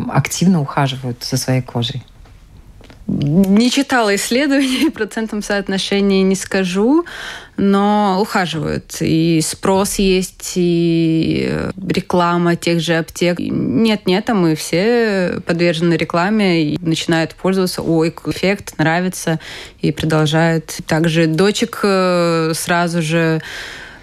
активно 0.08 0.60
ухаживают 0.60 1.24
за 1.24 1.36
своей 1.36 1.62
кожей? 1.62 2.04
Не 3.08 3.70
читала 3.70 4.16
исследований, 4.16 4.90
процентом 4.94 5.40
соотношения 5.40 6.22
не 6.22 6.34
скажу, 6.34 7.04
но 7.56 8.18
ухаживают. 8.20 8.96
И 9.00 9.40
спрос 9.44 9.96
есть, 9.96 10.54
и 10.56 11.70
реклама 11.88 12.56
тех 12.56 12.80
же 12.80 12.94
аптек. 12.94 13.38
Нет-нет, 13.38 14.28
а 14.28 14.34
мы 14.34 14.56
все 14.56 15.40
подвержены 15.46 15.94
рекламе 15.94 16.64
и 16.64 16.78
начинают 16.80 17.36
пользоваться. 17.36 17.82
Ой, 17.82 18.12
эффект 18.26 18.74
нравится, 18.78 19.38
и 19.80 19.92
продолжают. 19.92 20.76
Также 20.88 21.28
дочек 21.28 21.80
э, 21.84 22.52
сразу 22.54 23.02
же 23.02 23.40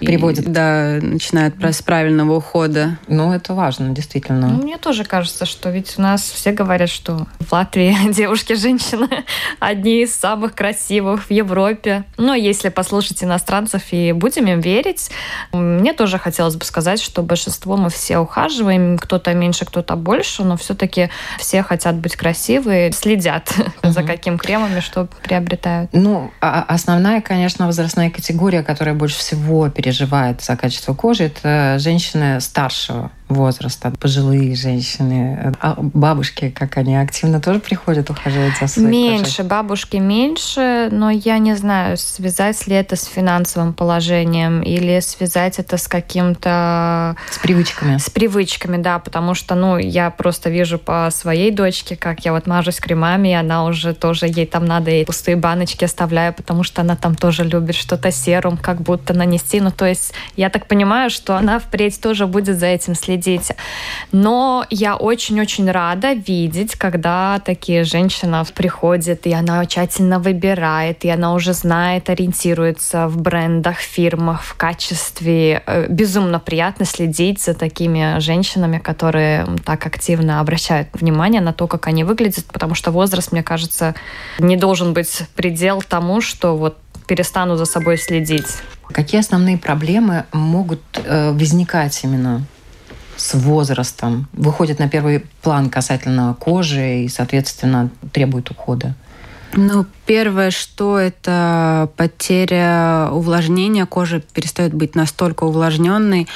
приводит. 0.05 0.47
И, 0.47 0.49
да, 0.49 0.99
начинает 1.01 1.55
с 1.63 1.81
правильного 1.81 2.37
ухода. 2.37 2.97
Ну, 3.07 3.33
это 3.33 3.53
важно, 3.53 3.89
действительно. 3.89 4.47
Ну, 4.49 4.63
мне 4.63 4.77
тоже 4.77 5.03
кажется, 5.03 5.45
что 5.45 5.69
ведь 5.69 5.95
у 5.97 6.01
нас 6.01 6.21
все 6.21 6.51
говорят, 6.51 6.89
что 6.89 7.27
в 7.39 7.51
Латвии 7.51 7.95
девушки-женщины 8.11 9.07
одни 9.59 10.03
из 10.03 10.15
самых 10.15 10.55
красивых 10.55 11.25
в 11.25 11.31
Европе. 11.31 12.03
Но 12.17 12.33
если 12.33 12.69
послушать 12.69 13.23
иностранцев 13.23 13.81
и 13.91 14.11
будем 14.11 14.47
им 14.47 14.59
верить, 14.59 15.09
мне 15.51 15.93
тоже 15.93 16.17
хотелось 16.17 16.55
бы 16.55 16.65
сказать, 16.65 17.01
что 17.01 17.21
большинство 17.21 17.77
мы 17.77 17.89
все 17.89 18.17
ухаживаем, 18.17 18.97
кто-то 18.97 19.33
меньше, 19.33 19.65
кто-то 19.65 19.95
больше, 19.95 20.43
но 20.43 20.57
все-таки 20.57 21.09
все 21.39 21.63
хотят 21.63 21.95
быть 21.95 22.15
красивые, 22.15 22.91
следят 22.91 23.53
угу. 23.57 23.91
за 23.91 24.03
каким 24.03 24.37
кремами, 24.37 24.79
что 24.79 25.07
приобретают. 25.23 25.91
Ну, 25.93 26.31
а 26.41 26.63
основная, 26.67 27.21
конечно, 27.21 27.65
возрастная 27.65 28.09
категория, 28.09 28.63
которая 28.63 28.95
больше 28.95 29.17
всего 29.17 29.69
переживает 29.69 29.92
переживает 29.93 30.41
за 30.41 30.55
качество 30.55 30.93
кожи, 30.93 31.25
это 31.25 31.77
женщины 31.79 32.41
старшего 32.41 33.11
возраста, 33.29 33.91
пожилые 33.99 34.55
женщины, 34.55 35.53
а 35.59 35.75
бабушки, 35.77 36.49
как 36.49 36.77
они 36.77 36.95
активно 36.95 37.39
тоже 37.39 37.59
приходят 37.59 38.09
ухаживать 38.09 38.57
за 38.59 38.67
своей 38.67 38.87
Меньше, 38.87 39.37
кожей? 39.37 39.45
бабушки 39.45 39.97
меньше, 39.97 40.89
но 40.91 41.09
я 41.09 41.37
не 41.39 41.55
знаю, 41.55 41.97
связать 41.97 42.67
ли 42.67 42.75
это 42.75 42.95
с 42.95 43.05
финансовым 43.05 43.73
положением 43.73 44.61
или 44.61 44.99
связать 44.99 45.59
это 45.59 45.77
с 45.77 45.87
каким-то... 45.87 47.15
С 47.31 47.39
привычками. 47.39 47.97
С 47.97 48.09
привычками, 48.09 48.81
да, 48.81 48.99
потому 48.99 49.33
что, 49.33 49.55
ну, 49.55 49.77
я 49.77 50.09
просто 50.11 50.49
вижу 50.49 50.77
по 50.77 51.09
своей 51.11 51.51
дочке, 51.51 51.95
как 51.95 52.25
я 52.25 52.33
вот 52.33 52.45
мажусь 52.45 52.79
кремами, 52.79 53.29
и 53.29 53.33
она 53.33 53.65
уже 53.65 53.93
тоже, 53.93 54.27
ей 54.27 54.45
там 54.45 54.65
надо 54.65 54.91
и 54.91 55.05
пустые 55.05 55.37
баночки 55.37 55.85
оставляю, 55.85 56.33
потому 56.33 56.63
что 56.63 56.81
она 56.81 56.95
там 56.95 57.15
тоже 57.15 57.43
любит 57.43 57.75
что-то 57.75 58.11
серум 58.11 58.57
как 58.57 58.81
будто 58.81 59.13
нанести, 59.13 59.59
ну, 59.59 59.71
то 59.71 59.85
есть 59.85 60.13
я 60.35 60.49
так 60.49 60.67
понимаю, 60.67 61.09
что 61.09 61.35
она 61.35 61.59
впредь 61.59 61.99
тоже 61.99 62.27
будет 62.27 62.59
за 62.59 62.67
этим 62.67 62.93
следить 62.95 63.22
дети. 63.23 63.55
Но 64.11 64.65
я 64.69 64.95
очень-очень 64.95 65.71
рада 65.71 66.13
видеть, 66.13 66.75
когда 66.75 67.39
такие 67.43 67.83
женщины 67.83 68.43
приходят, 68.55 69.25
и 69.27 69.33
она 69.33 69.65
тщательно 69.65 70.19
выбирает, 70.19 71.05
и 71.05 71.09
она 71.09 71.33
уже 71.33 71.53
знает, 71.53 72.09
ориентируется 72.09 73.07
в 73.07 73.21
брендах, 73.21 73.77
фирмах, 73.77 74.43
в 74.43 74.55
качестве. 74.55 75.63
Э, 75.65 75.87
безумно 75.89 76.39
приятно 76.39 76.85
следить 76.85 77.41
за 77.41 77.53
такими 77.53 78.19
женщинами, 78.19 78.79
которые 78.79 79.47
так 79.65 79.85
активно 79.85 80.39
обращают 80.39 80.89
внимание 80.93 81.41
на 81.41 81.53
то, 81.53 81.67
как 81.67 81.87
они 81.87 82.03
выглядят, 82.03 82.45
потому 82.45 82.75
что 82.75 82.91
возраст, 82.91 83.31
мне 83.31 83.43
кажется, 83.43 83.95
не 84.39 84.57
должен 84.57 84.93
быть 84.93 85.23
предел 85.35 85.81
тому, 85.81 86.21
что 86.21 86.57
вот 86.57 86.77
перестану 87.07 87.55
за 87.57 87.65
собой 87.65 87.97
следить. 87.97 88.57
Какие 88.87 89.21
основные 89.21 89.57
проблемы 89.57 90.25
могут 90.31 90.81
э, 90.95 91.31
возникать 91.31 91.99
именно 92.03 92.43
с 93.15 93.33
возрастом 93.35 94.27
выходит 94.33 94.79
на 94.79 94.89
первый 94.89 95.25
план 95.41 95.69
касательно 95.69 96.35
кожи 96.39 97.03
и, 97.03 97.07
соответственно, 97.09 97.89
требует 98.11 98.49
ухода? 98.51 98.95
Ну, 99.55 99.85
первое, 100.07 100.49
что 100.49 100.97
это 100.97 101.89
потеря 101.95 103.09
увлажнения, 103.11 103.85
кожа 103.85 104.19
перестает 104.19 104.73
быть 104.73 104.95
настолько 104.95 105.43
увлажненной, 105.43 106.27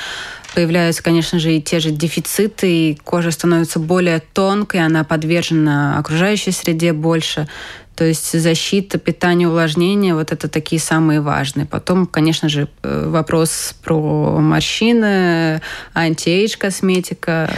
появляются, 0.54 1.02
конечно 1.02 1.40
же, 1.40 1.56
и 1.56 1.62
те 1.62 1.80
же 1.80 1.90
дефициты, 1.90 2.72
и 2.72 2.96
кожа 2.96 3.32
становится 3.32 3.80
более 3.80 4.20
тонкой, 4.20 4.86
она 4.86 5.04
подвержена 5.04 5.98
окружающей 5.98 6.52
среде 6.52 6.94
больше. 6.94 7.48
То 7.98 8.06
есть 8.06 8.40
защита, 8.40 9.00
питание, 9.00 9.48
увлажнение, 9.48 10.14
вот 10.14 10.32
это 10.32 10.48
такие 10.48 10.80
самые 10.80 11.20
важные. 11.20 11.66
Потом, 11.66 12.06
конечно 12.06 12.48
же, 12.48 12.68
э, 12.84 13.10
вопрос 13.10 13.76
про 13.84 14.40
морщины, 14.40 15.62
антиэйдж 15.96 16.58
косметика. 16.60 17.50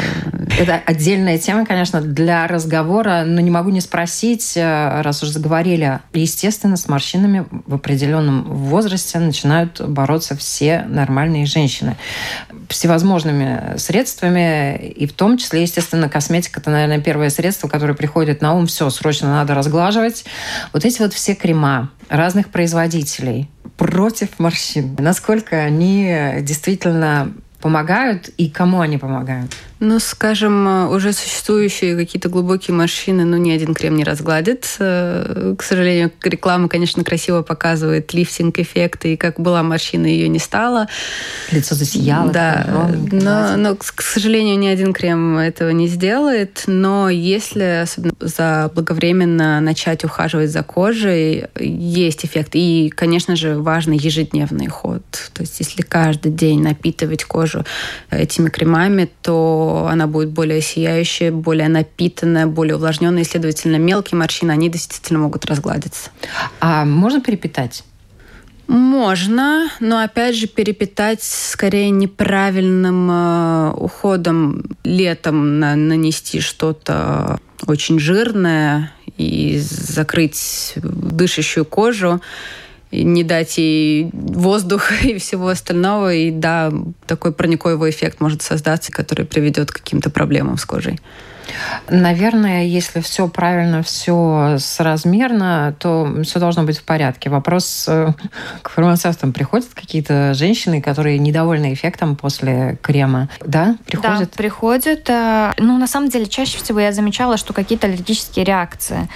Это 0.58 0.81
отдельная 0.86 1.38
тема, 1.38 1.65
конечно, 1.65 2.00
для 2.00 2.48
разговора, 2.48 3.24
но 3.25 3.41
не 3.41 3.51
могу 3.51 3.69
не 3.69 3.81
спросить, 3.81 4.53
э, 4.55 5.01
раз 5.01 5.22
уже 5.24 5.34
заговорили, 5.34 6.00
естественно, 6.13 6.77
с 6.77 6.88
морщинами 6.88 7.46
в 7.65 7.75
определенном 7.75 8.43
возрасте 8.43 9.19
начинают 9.19 9.81
бороться 9.81 10.38
все 10.38 10.86
нормальные 10.88 11.48
женщины 11.48 11.98
всевозможными 12.69 13.77
средствами, 13.77 14.77
и 14.77 15.08
в 15.08 15.13
том 15.13 15.38
числе, 15.38 15.63
естественно, 15.63 16.08
косметика– 16.08 16.60
это, 16.62 16.69
наверное, 16.69 17.00
первое 17.00 17.29
средство, 17.29 17.67
которое 17.67 17.96
приходит 17.96 18.41
на 18.41 18.53
ум. 18.53 18.67
Все, 18.67 18.89
срочно 18.91 19.27
надо 19.27 19.55
разглаживать. 19.55 20.24
Вот 20.74 20.86
эти 20.86 21.02
вот 21.02 21.14
все 21.14 21.36
крема 21.36 21.92
разных 22.10 22.50
производителей 22.50 23.50
против 23.78 24.40
морщин. 24.40 24.96
Насколько 25.00 25.62
они 25.62 26.40
действительно 26.42 27.34
помогают 27.62 28.30
и 28.38 28.50
кому 28.50 28.82
они 28.82 28.98
помогают? 28.98 29.51
Ну, 29.82 30.00
скажем, 30.00 30.89
уже 30.92 31.13
существующие 31.13 31.96
какие-то 31.96 32.28
глубокие 32.28 32.75
морщины, 32.75 33.24
ну, 33.24 33.38
ни 33.38 33.50
один 33.50 33.74
крем 33.74 33.96
не 33.96 34.04
разгладит. 34.04 34.75
Э, 34.80 35.56
к 35.58 35.63
сожалению, 35.63 36.12
реклама, 36.22 36.68
конечно, 36.68 37.01
красиво 37.06 37.44
показывает 37.44 38.13
лифтинг-эффект, 38.13 39.06
и 39.06 39.16
как 39.16 39.39
была 39.39 39.63
морщина, 39.63 40.06
ее 40.06 40.28
не 40.28 40.39
стало. 40.39 40.89
Лицо 41.51 41.75
засияло. 41.75 42.30
Да, 42.30 42.66
но, 43.10 43.56
но, 43.56 43.75
к 43.78 44.01
сожалению, 44.01 44.60
ни 44.60 44.68
один 44.68 44.92
крем 44.92 45.38
этого 45.38 45.70
не 45.70 45.88
сделает. 45.88 46.63
Но 46.68 47.10
если 47.10 47.82
особенно 47.84 48.13
заблаговременно 48.20 49.62
начать 49.62 50.04
ухаживать 50.04 50.51
за 50.51 50.62
кожей, 50.62 51.46
есть 51.58 52.25
эффект. 52.25 52.50
И, 52.54 52.92
конечно 52.94 53.38
же, 53.38 53.58
важный 53.58 53.98
ежедневный 53.98 54.68
ход. 54.68 55.04
То 55.34 55.42
есть, 55.42 55.58
если 55.62 55.84
каждый 55.84 56.34
день 56.34 56.62
напитывать 56.62 57.24
кожу 57.24 57.49
этими 58.10 58.50
кремами, 58.50 59.10
то 59.22 59.88
она 59.89 60.08
будет 60.08 60.29
более 60.29 60.62
сияющая, 60.62 61.32
более 61.32 61.68
напитанная, 61.68 62.48
более 62.48 62.75
увлажненная, 62.75 63.24
и, 63.24 63.25
следовательно, 63.25 63.77
мелкие 63.77 64.18
морщины, 64.18 64.51
они 64.51 64.70
действительно 64.70 65.20
могут 65.20 65.46
разгладиться. 65.46 66.12
А 66.60 66.86
можно 66.86 67.22
перепитать? 67.22 67.84
Можно, 68.68 69.68
но 69.79 70.00
опять 70.03 70.36
же 70.36 70.46
перепитать 70.46 71.24
скорее 71.24 71.89
неправильным 71.89 73.10
э, 73.10 73.72
уходом 73.72 74.63
летом 74.84 75.60
на, 75.60 75.75
нанести 75.75 76.39
что-то 76.39 77.39
очень 77.65 78.00
жирное 78.00 78.91
и 79.18 79.60
закрыть 79.60 80.74
дышащую 80.75 81.65
кожу 81.65 82.22
не 82.91 83.24
дать 83.24 83.58
ей 83.58 84.10
воздух 84.13 84.91
и 85.03 85.17
всего 85.17 85.50
остального. 85.50 86.13
И 86.13 86.31
да, 86.31 86.72
такой 87.05 87.31
парниковый 87.31 87.91
эффект 87.91 88.19
может 88.22 88.41
создаться, 88.41 88.91
который 88.91 89.25
приведет 89.25 89.72
к 89.72 89.75
каким-то 89.75 90.10
проблемам 90.10 90.58
с 90.58 90.65
кожей. 90.65 91.00
Наверное, 91.89 92.65
если 92.65 93.00
все 93.01 93.27
правильно, 93.27 93.84
все 93.84 94.58
соразмерно, 94.60 95.75
то 95.79 96.22
все 96.24 96.39
должно 96.39 96.63
быть 96.63 96.77
в 96.77 96.84
порядке. 96.84 97.29
Вопрос 97.29 97.86
э, 97.88 98.10
к 98.62 98.70
фармацевтам. 98.70 99.34
Приходят 99.34 99.68
какие-то 99.74 100.34
женщины, 100.34 100.82
которые 100.82 101.18
недовольны 101.18 101.74
эффектом 101.74 102.15
после 102.15 102.77
крема? 102.82 103.29
Да, 103.46 103.75
приходят? 103.86 104.20
Да, 104.20 104.38
приходят. 104.38 105.10
Э, 105.10 105.51
ну, 105.58 105.77
на 105.77 105.88
самом 105.88 106.10
деле, 106.10 106.27
чаще 106.27 106.58
всего 106.58 106.79
я 106.79 106.91
замечала, 106.91 107.38
что 107.38 107.53
какие-то 107.53 107.88
аллергические 107.88 108.46
реакции. 108.46 109.08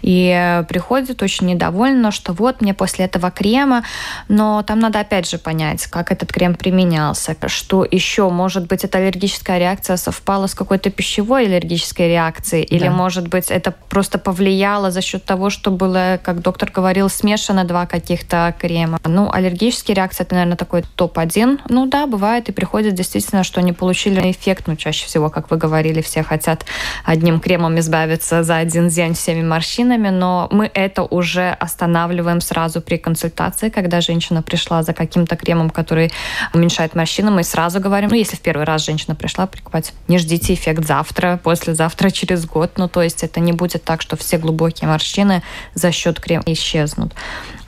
И 0.00 0.62
приходят 0.68 1.22
очень 1.22 1.48
недовольны, 1.48 2.10
что 2.12 2.32
вот 2.32 2.60
мне 2.60 2.74
после 2.74 3.04
этого 3.04 3.30
крема, 3.30 3.84
но 4.28 4.62
там 4.62 4.78
надо 4.80 5.00
опять 5.00 5.28
же 5.28 5.38
понять, 5.38 5.86
как 5.86 6.12
этот 6.12 6.32
крем 6.32 6.54
применялся, 6.54 7.36
что 7.48 7.86
еще, 7.88 8.30
может 8.30 8.66
быть, 8.66 8.84
эта 8.84 8.98
аллергическая 8.98 9.58
реакция 9.58 9.96
совпала 9.96 10.46
с 10.46 10.54
какой-то 10.54 10.90
пищевой 10.90 11.46
аллергической 11.46 11.81
аллергической 11.82 12.08
реакции? 12.08 12.62
Или, 12.62 12.84
да. 12.84 12.90
может 12.90 13.28
быть, 13.28 13.50
это 13.50 13.74
просто 13.88 14.18
повлияло 14.18 14.90
за 14.90 15.00
счет 15.00 15.24
того, 15.24 15.50
что 15.50 15.70
было, 15.70 16.18
как 16.22 16.40
доктор 16.40 16.70
говорил, 16.70 17.08
смешано 17.08 17.64
два 17.64 17.86
каких-то 17.86 18.54
крема? 18.58 18.98
Ну, 19.04 19.30
аллергические 19.32 19.94
реакции, 19.94 20.24
это, 20.24 20.34
наверное, 20.34 20.56
такой 20.56 20.84
топ-1. 20.96 21.60
Ну 21.68 21.86
да, 21.86 22.06
бывает, 22.06 22.48
и 22.48 22.52
приходит 22.52 22.94
действительно, 22.94 23.44
что 23.44 23.60
они 23.60 23.72
получили 23.72 24.30
эффект, 24.30 24.64
ну, 24.66 24.76
чаще 24.76 25.06
всего, 25.06 25.30
как 25.30 25.50
вы 25.50 25.56
говорили, 25.56 26.00
все 26.00 26.22
хотят 26.22 26.64
одним 27.04 27.40
кремом 27.40 27.78
избавиться 27.78 28.42
за 28.42 28.56
один 28.56 28.88
день 28.88 29.14
всеми 29.14 29.42
морщинами, 29.42 30.10
но 30.10 30.48
мы 30.50 30.70
это 30.74 31.02
уже 31.02 31.50
останавливаем 31.60 32.40
сразу 32.40 32.80
при 32.80 32.96
консультации, 32.96 33.70
когда 33.70 34.00
женщина 34.00 34.42
пришла 34.42 34.82
за 34.82 34.92
каким-то 34.92 35.36
кремом, 35.36 35.70
который 35.70 36.12
уменьшает 36.54 36.94
морщины, 36.94 37.30
мы 37.30 37.44
сразу 37.44 37.80
говорим, 37.80 38.10
ну, 38.10 38.16
если 38.16 38.36
в 38.36 38.40
первый 38.40 38.64
раз 38.64 38.84
женщина 38.84 39.14
пришла 39.14 39.46
покупать, 39.46 39.92
не 40.08 40.18
ждите 40.18 40.54
эффект 40.54 40.86
завтра, 40.86 41.40
после 41.42 41.71
завтра 41.74 42.10
через 42.10 42.46
год. 42.46 42.72
Ну, 42.76 42.88
то 42.88 43.02
есть 43.02 43.22
это 43.22 43.40
не 43.40 43.52
будет 43.52 43.84
так, 43.84 44.02
что 44.02 44.16
все 44.16 44.38
глубокие 44.38 44.88
морщины 44.88 45.42
за 45.74 45.92
счет 45.92 46.20
крема 46.20 46.42
исчезнут. 46.46 47.14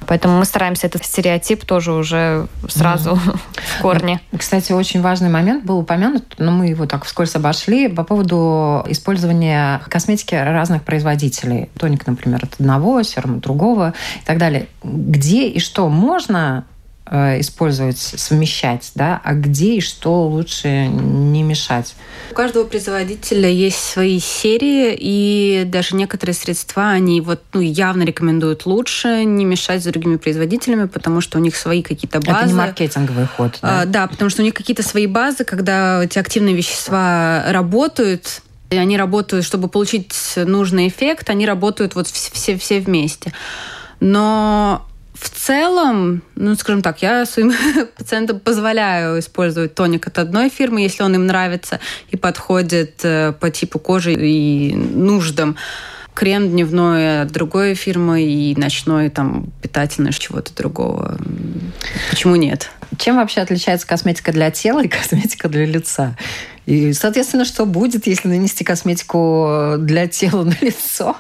Поэтому 0.07 0.39
мы 0.39 0.45
стараемся 0.45 0.87
этот 0.87 1.05
стереотип 1.05 1.65
тоже 1.65 1.93
уже 1.93 2.47
сразу 2.69 3.13
mm. 3.13 3.39
в 3.79 3.83
корне. 3.83 4.21
Кстати, 4.37 4.73
очень 4.73 5.01
важный 5.01 5.29
момент 5.29 5.65
был 5.65 5.79
упомянут, 5.79 6.35
но 6.39 6.51
мы 6.51 6.67
его 6.67 6.87
так 6.87 7.05
вскользь 7.05 7.35
обошли, 7.35 7.89
по 7.89 8.05
поводу 8.05 8.85
использования 8.89 9.81
косметики 9.89 10.35
разных 10.35 10.83
производителей. 10.83 11.71
Тоник, 11.79 12.07
например, 12.07 12.41
от 12.45 12.55
одного, 12.55 13.03
серум 13.03 13.37
от 13.37 13.41
другого 13.41 13.95
и 14.23 14.27
так 14.27 14.39
далее. 14.39 14.67
Где 14.83 15.49
и 15.49 15.59
что 15.59 15.89
можно 15.89 16.65
использовать, 17.07 17.99
совмещать, 17.99 18.91
да, 18.95 19.21
а 19.23 19.35
где 19.35 19.75
и 19.75 19.81
что 19.81 20.27
лучше 20.27 20.87
не 20.87 21.43
мешать. 21.43 21.95
У 22.31 22.35
каждого 22.35 22.65
производителя 22.65 23.49
есть 23.49 23.79
свои 23.79 24.19
серии, 24.19 24.97
и 24.99 25.65
даже 25.67 25.97
некоторые 25.97 26.35
средства, 26.35 26.91
они 26.91 27.21
вот, 27.21 27.43
ну, 27.53 27.61
явно 27.61 28.05
рекомендуют 28.05 28.65
лучше 28.65 29.25
не 29.25 29.45
мешать 29.45 29.83
с 29.83 29.85
другими 29.85 30.17
производителями, 30.17 30.87
потому 30.87 31.21
что 31.21 31.39
у 31.39 31.43
них 31.43 31.57
свои 31.57 31.83
какие-то 31.83 32.21
базы. 32.21 32.39
Это 32.39 32.47
не 32.47 32.55
маркетинговый 32.55 33.27
ход, 33.27 33.59
да? 33.61 33.83
А, 33.83 33.85
да, 33.85 34.07
потому 34.07 34.31
что 34.31 34.41
у 34.41 34.45
них 34.45 34.55
какие-то 34.55 34.83
свои 34.83 35.07
базы, 35.07 35.45
когда 35.45 36.03
эти 36.03 36.19
активные 36.19 36.55
вещества 36.55 37.45
работают, 37.49 38.41
и 38.71 38.77
они 38.77 38.97
работают, 38.97 39.45
чтобы 39.45 39.69
получить 39.69 40.15
нужный 40.37 40.89
эффект, 40.89 41.29
они 41.29 41.45
работают 41.45 41.95
вот 41.95 42.09
все, 42.09 42.57
все 42.57 42.81
вместе. 42.81 43.35
Но 44.01 44.87
в 45.15 45.31
целом, 45.31 46.23
ну, 46.35 46.55
скажем 46.57 46.83
так, 46.83 47.01
я 47.01 47.25
своим 47.25 47.53
пациентам 47.97 48.41
позволяю 48.41 49.21
использовать 49.21 49.75
тоник 49.75 50.07
от 50.09 50.19
одной 50.19 50.49
фирмы, 50.49 50.83
если 50.83 51.05
он 51.05 51.15
им 51.15 51.27
нравится 51.27 51.79
и 52.11 52.17
подходит 52.17 53.01
э, 53.05 53.33
по 53.33 53.51
типу 53.51 53.79
кожи 53.79 54.13
и 54.13 54.75
нуждам. 54.75 55.57
Крем 56.15 56.51
дневной 56.51 57.23
от 57.23 57.33
другой 57.33 57.75
фирмы 57.75 58.23
и 58.23 58.55
ночной 58.57 59.09
там 59.09 59.47
питательный 59.63 60.13
чего-то 60.13 60.55
другого. 60.55 61.19
Почему 62.11 62.37
нет? 62.37 62.71
Чем 62.99 63.17
вообще 63.17 63.41
отличается 63.41 63.87
косметика 63.87 64.33
для 64.33 64.51
тела 64.51 64.85
и 64.85 64.89
косметика 64.89 65.49
для 65.49 65.65
лица? 65.65 66.17
И, 66.67 66.93
соответственно, 66.95 67.45
что 67.45 67.67
будет, 67.67 68.07
если 68.07 68.29
нанести 68.29 68.65
косметику 68.65 69.75
для 69.79 70.07
тела 70.07 70.45
на 70.45 70.57
лицо? 70.61 71.17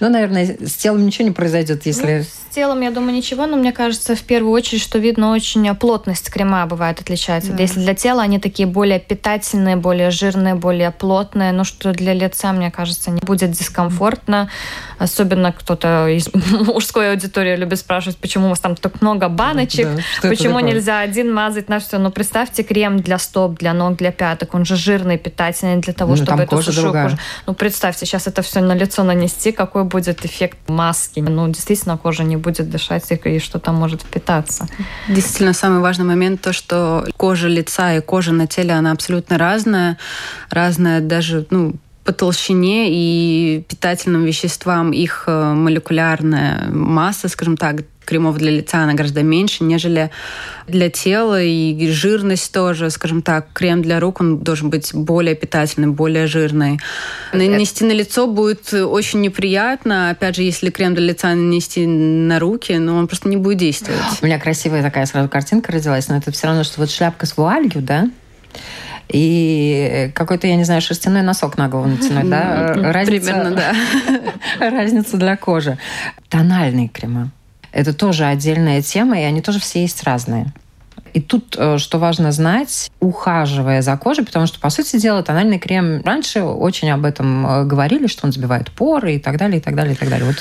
Ну, 0.00 0.08
наверное, 0.08 0.56
с 0.66 0.74
телом 0.74 1.04
ничего 1.04 1.24
не 1.24 1.32
произойдет, 1.32 1.84
если... 1.84 2.18
Ну, 2.18 2.24
с 2.24 2.54
телом, 2.54 2.80
я 2.80 2.90
думаю, 2.90 3.14
ничего, 3.14 3.46
но 3.46 3.56
мне 3.56 3.72
кажется, 3.72 4.16
в 4.16 4.22
первую 4.22 4.52
очередь, 4.52 4.82
что 4.82 4.98
видно 4.98 5.32
очень 5.32 5.72
плотность 5.74 6.30
крема 6.30 6.66
бывает 6.66 7.00
отличается. 7.00 7.52
Да. 7.52 7.62
Если 7.62 7.80
для 7.80 7.94
тела 7.94 8.22
они 8.22 8.38
такие 8.38 8.66
более 8.66 8.98
питательные, 8.98 9.76
более 9.76 10.10
жирные, 10.10 10.54
более 10.54 10.90
плотные, 10.90 11.52
ну, 11.52 11.64
что 11.64 11.92
для 11.92 12.14
лица, 12.14 12.52
мне 12.52 12.70
кажется, 12.70 13.10
не 13.10 13.20
будет 13.20 13.50
дискомфортно. 13.50 14.48
Особенно 14.98 15.52
кто-то 15.52 16.08
из 16.08 16.28
мужской 16.50 17.12
аудитории 17.12 17.56
любит 17.56 17.78
спрашивать, 17.78 18.16
почему 18.16 18.46
у 18.46 18.48
вас 18.50 18.60
там 18.60 18.76
так 18.76 19.00
много 19.00 19.28
баночек, 19.28 19.88
да, 20.22 20.28
почему 20.28 20.60
нельзя 20.60 21.00
один 21.00 21.32
мазать 21.32 21.68
на 21.68 21.78
все. 21.80 21.98
Ну, 21.98 22.10
представьте, 22.10 22.62
крем 22.62 23.00
для 23.00 23.18
стоп, 23.18 23.58
для 23.58 23.72
ног, 23.72 23.96
для 23.96 24.12
пяток, 24.12 24.54
он 24.54 24.64
же 24.70 24.76
жирный, 24.76 25.18
питательный 25.18 25.80
для 25.80 25.92
того, 25.92 26.16
ну, 26.16 26.22
чтобы 26.22 26.42
эту 26.42 26.62
сушую 26.62 26.92
кожу. 26.92 27.18
Ну, 27.46 27.54
представьте, 27.54 28.06
сейчас 28.06 28.26
это 28.26 28.42
все 28.42 28.60
на 28.60 28.74
лицо 28.74 29.04
нанести, 29.04 29.52
какой 29.52 29.84
будет 29.84 30.24
эффект 30.24 30.58
маски. 30.68 31.20
Ну, 31.20 31.48
действительно, 31.48 31.98
кожа 31.98 32.24
не 32.24 32.36
будет 32.36 32.70
дышать 32.70 33.04
и 33.10 33.38
что-то 33.38 33.72
может 33.72 34.02
впитаться. 34.02 34.66
Действительно, 35.08 35.52
самый 35.52 35.80
важный 35.80 36.04
момент 36.04 36.40
то, 36.40 36.52
что 36.52 37.04
кожа 37.16 37.48
лица 37.48 37.94
и 37.94 38.00
кожа 38.00 38.32
на 38.32 38.46
теле, 38.46 38.72
она 38.72 38.92
абсолютно 38.92 39.38
разная. 39.38 39.96
Разная 40.50 41.00
даже, 41.00 41.46
ну, 41.50 41.74
по 42.04 42.12
толщине 42.12 42.88
и 42.90 43.64
питательным 43.68 44.24
веществам 44.24 44.92
их 44.92 45.24
э, 45.26 45.52
молекулярная 45.52 46.70
масса, 46.70 47.28
скажем 47.28 47.56
так, 47.56 47.82
кремов 48.10 48.36
для 48.38 48.50
лица, 48.50 48.82
она 48.82 48.94
гораздо 48.94 49.22
меньше, 49.22 49.62
нежели 49.62 50.10
для 50.66 50.90
тела. 50.90 51.40
И 51.40 51.88
жирность 51.88 52.52
тоже, 52.52 52.90
скажем 52.90 53.22
так, 53.22 53.46
крем 53.52 53.82
для 53.82 54.00
рук, 54.00 54.20
он 54.20 54.38
должен 54.38 54.68
быть 54.68 54.92
более 54.92 55.36
питательный, 55.36 55.88
более 55.88 56.26
жирный. 56.26 56.80
Нанести 57.32 57.84
на 57.84 57.92
лицо 57.92 58.26
будет 58.26 58.74
очень 58.74 59.20
неприятно. 59.20 60.10
Опять 60.10 60.36
же, 60.36 60.42
если 60.42 60.70
крем 60.70 60.94
для 60.94 61.06
лица 61.06 61.28
нанести 61.28 61.86
на 61.86 62.40
руки, 62.40 62.72
ну, 62.72 62.96
он 62.96 63.06
просто 63.06 63.28
не 63.28 63.36
будет 63.36 63.58
действовать. 63.58 64.00
У 64.20 64.26
меня 64.26 64.40
красивая 64.40 64.82
такая 64.82 65.06
сразу 65.06 65.28
картинка 65.28 65.70
родилась, 65.70 66.08
но 66.08 66.16
это 66.16 66.32
все 66.32 66.48
равно, 66.48 66.64
что 66.64 66.80
вот 66.80 66.90
шляпка 66.90 67.26
с 67.26 67.36
вуалью, 67.36 67.80
да, 67.80 68.10
и 69.12 70.10
какой-то, 70.14 70.46
я 70.46 70.56
не 70.56 70.64
знаю, 70.64 70.80
шерстяной 70.80 71.22
носок 71.22 71.58
на 71.58 71.68
голову 71.68 71.88
натянуть, 71.88 72.30
да? 72.30 72.74
Разница, 72.74 73.32
Примерно, 73.32 73.56
да. 73.56 73.72
Разница 74.70 75.16
для 75.16 75.36
кожи. 75.36 75.78
Тональные 76.28 76.88
крема. 76.88 77.30
Это 77.72 77.94
тоже 77.94 78.24
отдельная 78.24 78.82
тема, 78.82 79.20
и 79.20 79.22
они 79.22 79.40
тоже 79.42 79.60
все 79.60 79.82
есть 79.82 80.02
разные. 80.02 80.52
И 81.12 81.20
тут, 81.20 81.56
э, 81.58 81.78
что 81.78 81.98
важно 81.98 82.32
знать, 82.32 82.90
ухаживая 83.00 83.82
за 83.82 83.96
кожей, 83.96 84.24
потому 84.24 84.46
что, 84.46 84.60
по 84.60 84.70
сути 84.70 84.96
дела, 84.98 85.22
тональный 85.22 85.58
крем 85.58 86.02
раньше 86.04 86.42
очень 86.42 86.90
об 86.90 87.04
этом 87.04 87.46
э, 87.46 87.64
говорили, 87.64 88.06
что 88.06 88.26
он 88.26 88.32
забивает 88.32 88.70
поры 88.70 89.14
и 89.14 89.18
так 89.18 89.36
далее, 89.36 89.58
и 89.58 89.60
так 89.60 89.74
далее, 89.74 89.94
и 89.94 89.96
так 89.96 90.08
далее. 90.08 90.26
Вот. 90.26 90.36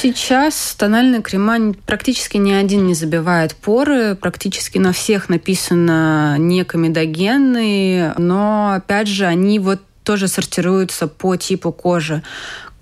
Сейчас 0.00 0.74
тональные 0.78 1.22
крема 1.22 1.74
практически 1.86 2.36
ни 2.36 2.52
один 2.52 2.86
не 2.86 2.94
забивает 2.94 3.54
поры, 3.54 4.14
практически 4.14 4.78
на 4.78 4.92
всех 4.92 5.28
написано 5.28 6.36
не 6.38 6.64
комедогенные, 6.64 8.14
но, 8.16 8.74
опять 8.76 9.08
же, 9.08 9.26
они 9.26 9.58
вот 9.58 9.80
тоже 10.04 10.28
сортируются 10.28 11.08
по 11.08 11.34
типу 11.36 11.72
кожи 11.72 12.22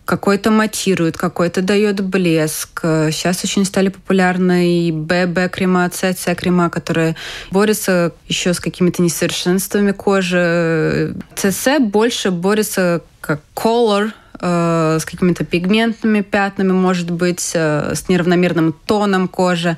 какой-то 0.05 0.51
матирует, 0.51 1.17
какой-то 1.17 1.63
дает 1.63 2.01
блеск. 2.03 2.81
Сейчас 2.83 3.45
очень 3.45 3.65
стали 3.65 3.89
популярны 3.89 4.89
и 4.89 4.93
ББ-крема, 4.93 5.89
ЦЦ-крема, 5.89 6.71
которые 6.71 7.17
борются 7.51 8.13
еще 8.29 8.55
с 8.55 8.61
какими-то 8.61 9.03
несовершенствами 9.03 9.93
кожи. 9.93 11.15
ЦЦ 11.35 11.79
больше 11.81 12.31
борется 12.31 13.03
как 13.21 13.41
color, 13.55 14.13
э, 14.41 14.99
с 15.01 15.05
какими-то 15.05 15.45
пигментными 15.45 16.21
пятнами, 16.21 16.73
может 16.73 17.11
быть, 17.11 17.53
э, 17.55 17.95
с 17.95 18.09
неравномерным 18.09 18.75
тоном 18.85 19.29
кожи. 19.29 19.77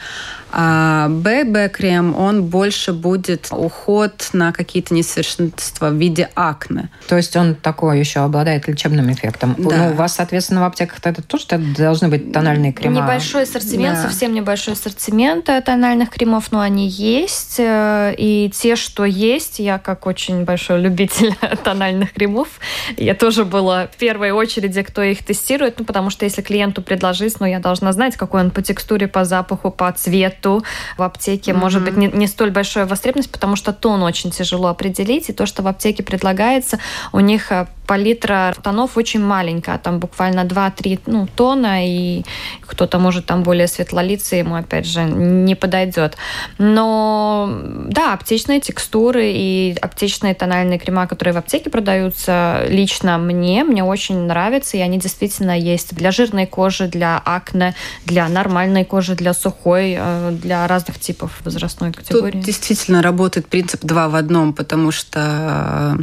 А 0.59 1.09
ББ-крем, 1.11 2.17
он 2.17 2.45
больше 2.45 2.95
будет 2.95 3.49
уход 3.51 4.31
на 4.33 4.53
какие-то 4.53 4.95
несовершенства 4.95 5.91
в 5.91 5.97
виде 5.97 6.31
акне. 6.35 6.89
То 7.09 7.19
есть 7.19 7.37
он 7.37 7.55
такой 7.55 7.99
еще 7.99 8.21
обладает 8.21 8.67
лечебным 8.67 9.13
эффектом. 9.13 9.55
Да. 9.59 9.77
Ну, 9.77 9.91
у 9.91 9.93
вас, 9.93 10.15
соответственно, 10.15 10.63
в 10.63 10.65
аптеках 10.65 11.01
это 11.03 11.21
тоже 11.21 11.45
должны 11.77 12.09
быть 12.09 12.33
тональные 12.33 12.73
крема? 12.73 13.03
Небольшой 13.03 13.43
ассортимент, 13.43 13.97
да. 13.97 14.05
совсем 14.05 14.33
небольшой 14.33 14.73
ассортимент 14.73 15.47
э, 15.51 15.61
тональных 15.61 16.09
кремов, 16.09 16.51
но 16.51 16.61
они 16.61 16.89
есть. 16.89 17.57
Э, 17.59 18.15
и 18.17 18.51
те, 18.55 18.77
что 18.77 19.05
есть, 19.05 19.59
я 19.59 19.79
как 19.79 20.07
очень 20.07 20.45
большой 20.45 20.81
любитель 20.87 21.35
тональных 21.65 22.15
кремов, 22.15 22.49
я 22.97 23.15
тоже 23.15 23.45
была 23.45 23.89
в 23.89 23.97
первой 23.99 24.31
очереди, 24.31 24.83
кто 24.83 25.03
их 25.03 25.23
тестирует, 25.23 25.81
ну, 25.81 25.85
потому 25.85 26.09
что 26.09 26.25
если 26.25 26.41
клиенту 26.41 26.81
предложить, 26.81 27.41
ну, 27.41 27.47
я 27.47 27.59
должна 27.59 27.93
знать, 27.93 28.17
какой 28.17 28.41
он 28.41 28.51
по 28.51 28.63
текстуре, 28.63 29.07
по 29.07 29.27
запаху, 29.27 29.71
по 29.71 29.93
цвету, 29.93 30.46
цвету 30.47 30.65
в 30.97 31.03
аптеке 31.03 31.51
mm-hmm. 31.51 31.57
может 31.57 31.85
быть 31.85 31.97
не, 31.97 32.09
не 32.09 32.27
столь 32.27 32.51
большая 32.51 32.87
востребованность, 32.87 33.33
потому 33.33 33.57
что 33.57 33.73
тон 33.73 34.03
очень 34.03 34.31
тяжело 34.31 34.69
определить, 34.69 35.29
и 35.29 35.33
то, 35.33 35.47
что 35.47 35.63
в 35.63 35.67
аптеке 35.67 36.03
предлагается, 36.03 36.79
у 37.13 37.21
них 37.21 37.53
э, 37.53 37.67
палитра 37.87 38.55
тонов 38.63 38.97
очень 38.97 39.21
маленькая, 39.21 39.79
там 39.79 39.99
буквально 39.99 40.41
2-3 40.41 41.01
ну, 41.07 41.29
тона, 41.35 41.87
и 41.87 42.25
кто-то 42.61 42.99
может 42.99 43.27
там 43.27 43.43
более 43.43 43.69
светлолицый, 43.69 44.41
ему 44.41 44.57
опять 44.57 44.87
же 44.87 45.05
не 45.05 45.55
подойдет. 45.55 46.17
Но 46.59 47.49
да, 47.89 48.13
аптечные 48.13 48.61
текстуры 48.61 49.31
и 49.33 49.77
аптечные 49.81 50.35
тональные 50.35 50.79
крема, 50.79 51.07
которые 51.07 51.35
в 51.35 51.39
аптеке 51.39 51.71
продаются, 51.71 52.65
лично 52.69 53.19
мне, 53.19 53.65
мне 53.65 53.85
очень 53.85 54.19
нравятся, 54.27 54.77
и 54.77 54.81
они 54.81 54.99
действительно 54.99 55.59
есть 55.59 55.95
для 55.95 56.11
жирной 56.11 56.47
кожи, 56.47 56.89
для 56.89 57.21
акне, 57.25 57.75
для 58.05 58.29
нормальной 58.29 58.85
кожи, 58.85 59.15
для 59.15 59.35
сухой, 59.35 59.97
э, 59.99 60.31
для 60.33 60.67
разных 60.67 60.99
типов 60.99 61.33
возрастной 61.45 61.93
категории. 61.93 62.33
Тут 62.33 62.41
действительно 62.43 63.03
работает 63.03 63.47
принцип 63.47 63.81
два 63.83 64.09
в 64.09 64.15
одном, 64.15 64.53
потому 64.53 64.91
что 64.91 65.99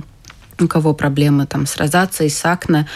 у 0.60 0.68
кого 0.68 0.94
проблемы 0.94 1.46
там 1.46 1.66
с 1.66 1.78
розацией, 1.78 2.30
с 2.30 2.46
акне. 2.46 2.88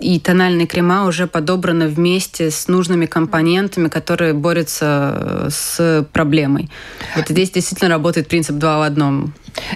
И 0.00 0.18
тональные 0.20 0.66
крема 0.66 1.06
уже 1.06 1.26
подобраны 1.26 1.88
вместе 1.88 2.50
с 2.50 2.68
нужными 2.68 3.06
компонентами, 3.06 3.88
которые 3.88 4.32
борются 4.32 5.48
с 5.50 6.06
проблемой. 6.12 6.70
Вот 7.16 7.28
здесь 7.28 7.50
действительно 7.50 7.90
работает 7.90 8.28
принцип 8.28 8.56
два 8.56 8.78
в 8.78 8.82
одном. 8.82 9.34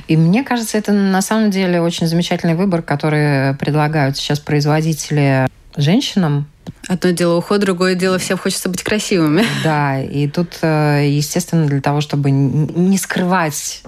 И 0.08 0.16
мне 0.16 0.44
кажется, 0.44 0.78
это 0.78 0.92
на 0.92 1.22
самом 1.22 1.50
деле 1.50 1.80
очень 1.80 2.06
замечательный 2.06 2.54
выбор, 2.54 2.82
который 2.82 3.54
предлагают 3.56 4.16
сейчас 4.16 4.38
производители 4.40 5.48
женщинам. 5.76 6.46
Одно 6.88 7.10
дело 7.10 7.36
уход, 7.36 7.60
другое 7.60 7.94
дело 7.94 8.18
всем 8.18 8.38
хочется 8.38 8.68
быть 8.68 8.82
красивыми. 8.82 9.44
Да, 9.64 10.00
и 10.00 10.28
тут, 10.28 10.58
э, 10.62 11.06
естественно, 11.08 11.66
для 11.66 11.80
того, 11.80 12.00
чтобы 12.00 12.30
не 12.30 12.98
скрывать 12.98 13.82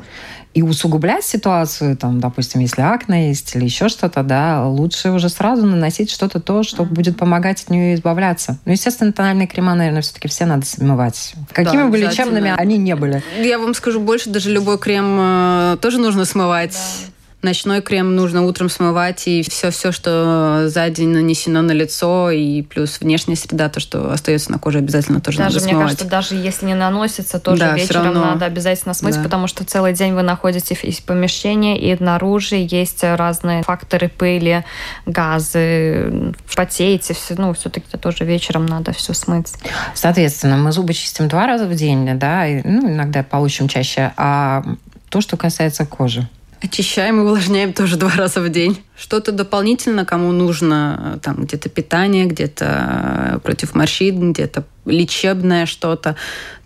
и 0.55 0.63
усугублять 0.63 1.25
ситуацию, 1.25 1.97
там, 1.97 2.21
допустим, 2.21 2.61
если 2.61 2.81
акне 2.81 3.29
есть 3.29 3.57
или 3.57 3.65
еще 3.65 3.89
что-то, 3.89 4.23
да, 4.23 4.67
лучше 4.67 5.11
уже 5.11 5.29
сразу 5.29 5.67
наносить 5.67 6.11
что-то 6.11 6.41
то, 6.41 6.63
что 6.63 6.85
будет 6.85 7.17
помогать 7.17 7.63
от 7.65 7.71
нее 7.71 7.95
избавляться. 7.95 8.59
Ну, 8.65 8.73
естественно, 8.73 9.13
тональные 9.13 9.49
крема, 9.49 9.75
наверное, 9.75 10.03
все-таки 10.03 10.29
все 10.29 10.47
надо 10.47 10.65
смывать. 10.65 11.35
Какими 11.53 11.83
да, 11.83 11.89
бы 11.89 11.99
лечебными 11.99 12.55
они 12.57 12.79
не 12.79 12.95
были. 12.95 13.23
Я 13.43 13.59
вам 13.59 13.75
скажу 13.75 14.01
больше, 14.01 14.31
даже 14.31 14.51
любой 14.51 14.79
крем 14.79 15.17
э, 15.19 15.77
тоже 15.81 15.99
нужно 15.99 16.25
смывать. 16.25 16.73
Да. 16.73 17.14
Ночной 17.45 17.83
крем 17.83 18.17
нужно 18.17 18.43
утром 18.43 18.71
смывать, 18.71 19.29
и 19.29 19.43
все-все, 19.43 19.93
что 19.93 20.65
за 20.69 20.89
день 20.89 21.11
нанесено 21.11 21.61
на 21.61 21.73
лицо, 21.73 22.31
и 22.31 22.63
плюс 22.63 23.01
внешняя 23.01 23.37
среда, 23.37 23.69
то, 23.69 23.81
что 23.81 24.11
остается 24.11 24.51
на 24.51 24.59
коже, 24.59 24.79
обязательно 24.79 25.21
тоже 25.21 25.37
даже, 25.37 25.57
надо 25.57 25.61
смывать. 25.61 25.77
Мне 25.77 25.85
кажется, 25.85 26.07
даже 26.07 26.35
если 26.37 26.65
не 26.65 26.75
наносится, 26.75 27.39
тоже 27.39 27.61
да, 27.61 27.75
вечером 27.75 28.15
надо 28.15 28.47
обязательно 28.47 28.95
смыть, 28.95 29.17
да. 29.17 29.23
потому 29.23 29.47
что 29.47 29.63
целый 29.63 29.93
день 29.93 30.15
вы 30.15 30.23
находитесь 30.23 30.79
в 30.79 31.05
помещении, 31.05 31.79
и 31.79 31.95
снаружи 31.95 32.57
есть 32.57 33.05
разные 33.05 33.63
факторы 33.63 34.09
пыли, 34.09 34.65
газы, 35.05 36.35
потеете, 36.57 37.13
все, 37.13 37.35
ну, 37.37 37.53
все-таки 37.53 37.99
тоже 37.99 38.25
вечером 38.25 38.65
надо 38.65 38.95
все 38.95 39.13
смыть. 39.13 39.53
Соответственно, 39.93 40.57
мы 40.57 40.73
зубы 40.73 40.95
чистим 40.95 41.29
два 41.29 41.47
раза 41.47 41.67
в 41.67 41.75
день, 41.75 42.19
да, 42.19 42.47
и, 42.47 42.63
ну, 42.67 42.91
иногда 42.91 43.23
получим 43.23 43.69
чаще, 43.69 44.15
а 44.17 44.65
то, 45.11 45.21
что 45.21 45.37
касается 45.37 45.85
кожи. 45.85 46.27
Очищаем 46.65 47.19
и 47.19 47.25
увлажняем 47.25 47.75
тоже 47.75 47.99
два 47.99 48.11
раза 48.17 48.41
в 48.41 48.49
день. 48.49 48.83
Что-то 48.97 49.33
дополнительно, 49.33 50.07
кому 50.07 50.33
нужно, 50.33 51.21
там 51.23 51.45
где-то 51.45 51.69
питание, 51.69 52.25
где-то 52.25 53.41
против 53.45 53.75
морщин, 53.75 54.33
где-то 54.33 54.65
лечебное 54.87 55.67
что-то, 55.67 56.17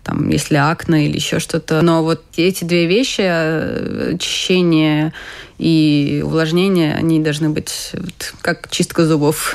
там, 0.03 0.29
если 0.29 0.55
акне 0.55 1.07
или 1.07 1.17
еще 1.17 1.39
что-то. 1.39 1.81
Но 1.81 2.01
вот 2.03 2.23
эти 2.37 2.63
две 2.63 2.85
вещи, 2.85 3.23
э, 3.25 4.13
очищение 4.15 5.11
и 5.57 6.21
увлажнение, 6.23 6.95
они 6.95 7.19
должны 7.19 7.49
быть 7.49 7.91
вот, 7.91 8.33
как 8.41 8.69
чистка 8.69 9.05
зубов 9.05 9.53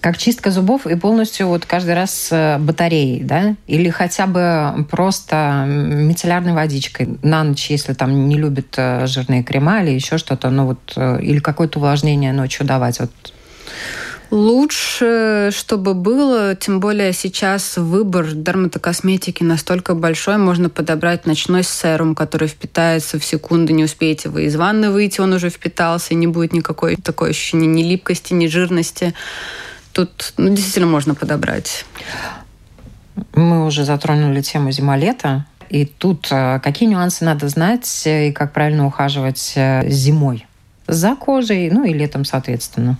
как 0.00 0.18
чистка 0.18 0.50
зубов 0.50 0.86
и 0.86 0.94
полностью 0.94 1.48
вот 1.48 1.66
каждый 1.66 1.94
раз 1.94 2.32
батареей, 2.58 3.22
да? 3.22 3.56
Или 3.66 3.90
хотя 3.90 4.26
бы 4.26 4.86
просто 4.90 5.64
мицеллярной 5.66 6.52
водичкой 6.52 7.18
на 7.22 7.44
ночь, 7.44 7.70
если 7.70 7.94
там 7.94 8.28
не 8.28 8.36
любит 8.36 8.74
э, 8.76 9.06
жирные 9.06 9.42
крема 9.42 9.82
или 9.82 9.90
еще 9.90 10.18
что-то, 10.18 10.50
ну 10.50 10.66
вот, 10.66 10.92
э, 10.96 11.20
или 11.22 11.38
какое-то 11.38 11.78
увлажнение 11.78 12.32
ночью 12.32 12.66
давать, 12.66 13.00
вот 13.00 13.10
Лучше, 14.30 15.50
чтобы 15.54 15.94
было, 15.94 16.54
тем 16.54 16.80
более 16.80 17.14
сейчас 17.14 17.78
выбор 17.78 18.30
дерматокосметики 18.32 19.42
настолько 19.42 19.94
большой, 19.94 20.36
можно 20.36 20.68
подобрать 20.68 21.24
ночной 21.24 21.62
серум, 21.62 22.14
который 22.14 22.46
впитается 22.46 23.18
в 23.18 23.24
секунду, 23.24 23.72
не 23.72 23.84
успеете 23.84 24.28
вы 24.28 24.44
из 24.44 24.56
ванны 24.56 24.90
выйти, 24.90 25.22
он 25.22 25.32
уже 25.32 25.48
впитался, 25.48 26.12
и 26.12 26.16
не 26.16 26.26
будет 26.26 26.52
никакой 26.52 26.96
такой 26.96 27.30
ощущения 27.30 27.66
ни 27.66 27.82
липкости, 27.82 28.34
ни 28.34 28.48
жирности 28.48 29.14
тут 29.98 30.32
ну, 30.36 30.48
действительно 30.50 30.86
можно 30.86 31.16
подобрать. 31.16 31.84
Мы 33.34 33.66
уже 33.66 33.84
затронули 33.84 34.42
тему 34.42 34.70
зима-лето. 34.70 35.44
И 35.70 35.86
тут 35.86 36.28
э, 36.30 36.60
какие 36.60 36.88
нюансы 36.88 37.24
надо 37.24 37.48
знать 37.48 38.02
и 38.06 38.30
как 38.30 38.52
правильно 38.52 38.86
ухаживать 38.86 39.54
э, 39.56 39.90
зимой? 39.90 40.46
За 40.86 41.16
кожей, 41.16 41.68
ну 41.70 41.84
и 41.84 41.92
летом, 41.92 42.24
соответственно. 42.24 42.96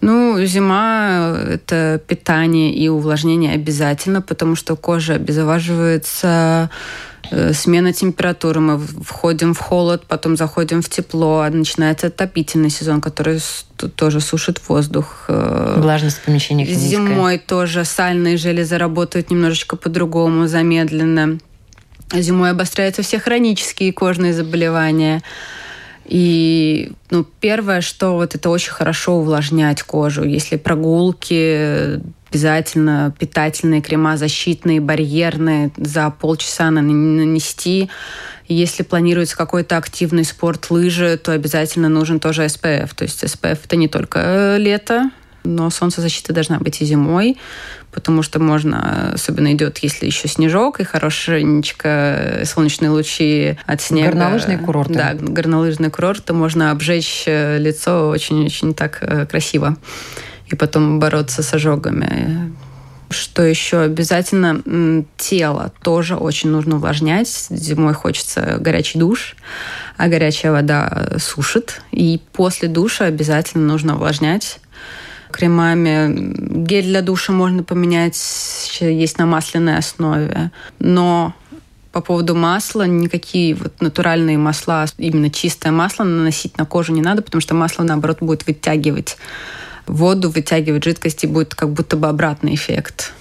Ну, 0.00 0.44
зима– 0.44 1.36
это 1.48 2.00
питание 2.06 2.72
и 2.72 2.88
увлажнение 2.88 3.52
обязательно, 3.54 4.22
потому 4.22 4.56
что 4.56 4.76
кожа 4.76 5.14
обезвоживается 5.14 6.70
Э, 7.30 7.52
смена 7.52 7.92
температуры, 7.92 8.60
мы 8.60 8.78
входим 8.78 9.52
в 9.52 9.58
холод, 9.58 10.04
потом 10.06 10.36
заходим 10.36 10.80
в 10.80 10.88
тепло, 10.88 11.46
начинается 11.50 12.06
отопительный 12.06 12.70
сезон, 12.70 13.00
который 13.00 13.40
тоже 13.96 14.20
сушит 14.20 14.60
воздух. 14.68 15.24
Э, 15.28 15.74
Влажность 15.78 16.18
в 16.18 16.22
помещениях 16.22 16.68
Зимой 16.68 17.38
тоже 17.38 17.84
сальные 17.84 18.36
железы 18.36 18.78
работают 18.78 19.30
немножечко 19.30 19.76
по-другому, 19.76 20.46
замедленно. 20.46 21.38
Зимой 22.12 22.50
обостряются 22.50 23.02
все 23.02 23.18
хронические 23.18 23.92
кожные 23.92 24.32
заболевания. 24.32 25.22
И 26.08 26.92
ну, 27.10 27.24
первое, 27.40 27.82
что 27.82 28.14
вот 28.14 28.34
это 28.34 28.48
очень 28.48 28.72
хорошо 28.72 29.18
увлажнять 29.18 29.82
кожу. 29.82 30.24
Если 30.24 30.56
прогулки, 30.56 32.00
обязательно 32.30 33.14
питательные 33.18 33.82
крема, 33.82 34.16
защитные, 34.16 34.80
барьерные 34.80 35.70
за 35.76 36.10
полчаса 36.10 36.70
нанести. 36.70 37.90
Если 38.48 38.82
планируется 38.82 39.36
какой-то 39.36 39.76
активный 39.76 40.24
спорт, 40.24 40.70
лыжи, 40.70 41.18
то 41.22 41.32
обязательно 41.32 41.90
нужен 41.90 42.20
тоже 42.20 42.46
SPF. 42.46 42.94
То 42.94 43.04
есть 43.04 43.22
SPF 43.22 43.60
это 43.64 43.76
не 43.76 43.88
только 43.88 44.56
лето, 44.56 45.10
но 45.48 45.70
солнцезащита 45.70 46.32
должна 46.32 46.58
быть 46.58 46.80
и 46.80 46.84
зимой, 46.84 47.36
потому 47.90 48.22
что 48.22 48.38
можно, 48.38 49.12
особенно 49.14 49.52
идет, 49.52 49.78
если 49.78 50.06
еще 50.06 50.28
снежок 50.28 50.80
и 50.80 50.84
хорошенечко 50.84 52.42
солнечные 52.44 52.90
лучи 52.90 53.58
от 53.66 53.80
снега. 53.80 54.10
Горнолыжные 54.10 54.58
курорты. 54.58 54.94
Да, 54.94 55.14
горнолыжные 55.14 55.90
курорты. 55.90 56.32
Можно 56.32 56.70
обжечь 56.70 57.24
э, 57.26 57.58
лицо 57.58 58.08
очень-очень 58.08 58.74
так 58.74 58.98
э, 59.00 59.26
красиво 59.26 59.76
и 60.46 60.54
потом 60.54 60.98
бороться 60.98 61.42
с 61.42 61.52
ожогами. 61.54 62.52
Что 63.10 63.42
еще 63.42 63.80
обязательно? 63.80 65.04
Тело 65.16 65.72
тоже 65.82 66.16
очень 66.16 66.50
нужно 66.50 66.76
увлажнять. 66.76 67.46
Зимой 67.48 67.94
хочется 67.94 68.58
горячий 68.60 68.98
душ, 68.98 69.34
а 69.96 70.08
горячая 70.08 70.52
вода 70.52 71.14
сушит. 71.18 71.80
И 71.90 72.20
после 72.32 72.68
душа 72.68 73.06
обязательно 73.06 73.66
нужно 73.66 73.94
увлажнять 73.94 74.60
кремами. 75.30 76.32
Гель 76.64 76.84
для 76.84 77.02
душа 77.02 77.32
можно 77.32 77.62
поменять, 77.62 78.16
есть 78.80 79.18
на 79.18 79.26
масляной 79.26 79.78
основе. 79.78 80.50
Но 80.78 81.34
по 81.92 82.00
поводу 82.00 82.34
масла, 82.34 82.86
никакие 82.86 83.54
вот 83.54 83.80
натуральные 83.80 84.38
масла, 84.38 84.86
именно 84.98 85.30
чистое 85.30 85.72
масло 85.72 86.04
наносить 86.04 86.58
на 86.58 86.64
кожу 86.64 86.92
не 86.92 87.00
надо, 87.00 87.22
потому 87.22 87.40
что 87.40 87.54
масло, 87.54 87.82
наоборот, 87.82 88.18
будет 88.20 88.46
вытягивать 88.46 89.16
воду, 89.86 90.30
вытягивать 90.30 90.84
жидкости, 90.84 91.26
будет 91.26 91.54
как 91.54 91.70
будто 91.70 91.96
бы 91.96 92.08
обратный 92.08 92.54
эффект. 92.54 93.12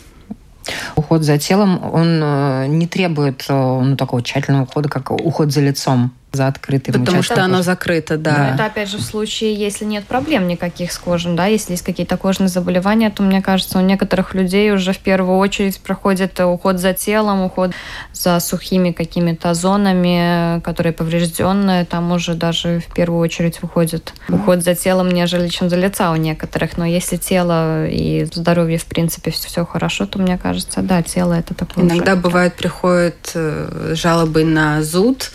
Уход 0.96 1.24
за 1.24 1.38
телом, 1.38 1.80
он 1.94 2.20
э, 2.22 2.68
не 2.68 2.88
требует 2.88 3.46
э, 3.48 3.54
ну, 3.54 3.96
такого 3.96 4.22
тщательного 4.22 4.64
ухода, 4.64 4.90
как 4.90 5.12
уход 5.12 5.54
за 5.54 5.62
лицом 5.62 6.12
за 6.34 6.48
открытым 6.48 7.06
Потому 7.06 7.24
что 7.24 7.44
оно 7.44 7.62
закрыто, 7.62 8.18
да. 8.18 8.36
да. 8.36 8.54
Это 8.54 8.66
опять 8.66 8.90
же 8.90 8.98
в 8.98 9.02
случае, 9.02 9.54
если 9.54 9.86
нет 9.86 10.06
проблем 10.06 10.48
никаких 10.48 10.92
с 10.92 10.98
кожей, 10.98 11.34
да, 11.36 11.46
если 11.46 11.72
есть 11.72 11.84
какие-то 11.84 12.18
кожные 12.18 12.50
заболевания, 12.50 13.10
то 13.10 13.24
мне 13.24 13.42
кажется, 13.42 13.80
у 13.80 13.82
некоторых 13.82 14.34
людей 14.34 14.72
уже 14.72 14.92
в 14.92 15.00
первую 15.00 15.38
очередь 15.38 15.80
проходит 15.80 16.40
уход 16.40 16.80
за 16.80 16.94
телом, 16.94 17.42
уход 17.42 17.72
за 18.14 18.40
сухими 18.40 18.92
какими-то 18.92 19.54
зонами, 19.54 20.60
которые 20.62 20.94
поврежденные, 20.94 21.86
там 21.86 22.12
уже 22.12 22.34
даже 22.34 22.80
в 22.80 22.94
первую 22.94 23.22
очередь 23.22 23.62
выходит 23.62 24.14
уход 24.30 24.64
за 24.64 24.76
телом, 24.76 25.10
нежели 25.10 25.48
чем 25.48 25.70
за 25.70 25.78
лица 25.78 26.12
у 26.12 26.16
некоторых. 26.18 26.78
Но 26.78 26.86
если 26.86 27.16
тело 27.16 27.88
и 27.88 28.26
здоровье, 28.26 28.78
в 28.78 28.86
принципе, 28.86 29.32
все 29.32 29.66
хорошо, 29.66 30.06
то 30.06 30.20
мне 30.20 30.38
кажется, 30.38 30.82
да, 30.82 31.02
тело 31.02 31.34
это 31.34 31.54
такое. 31.54 31.86
Иногда 31.86 32.14
уже... 32.14 32.22
бывает 32.22 32.56
приходят 32.56 33.32
э, 33.34 33.94
жалобы 33.96 34.44
на 34.44 34.84
зуд, 34.84 35.32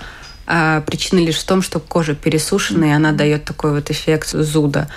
а 0.47 0.81
причина 0.83 1.21
лишь 1.21 1.39
в 1.39 1.45
том, 1.47 1.63
что 1.63 1.81
кожа 1.81 2.15
пересушена, 2.15 2.85
и 2.85 2.91
она 2.91 3.13
дает 3.13 3.45
такой 3.45 3.73
вот 3.73 3.91
эффект 3.91 4.31
зуда. 4.31 4.89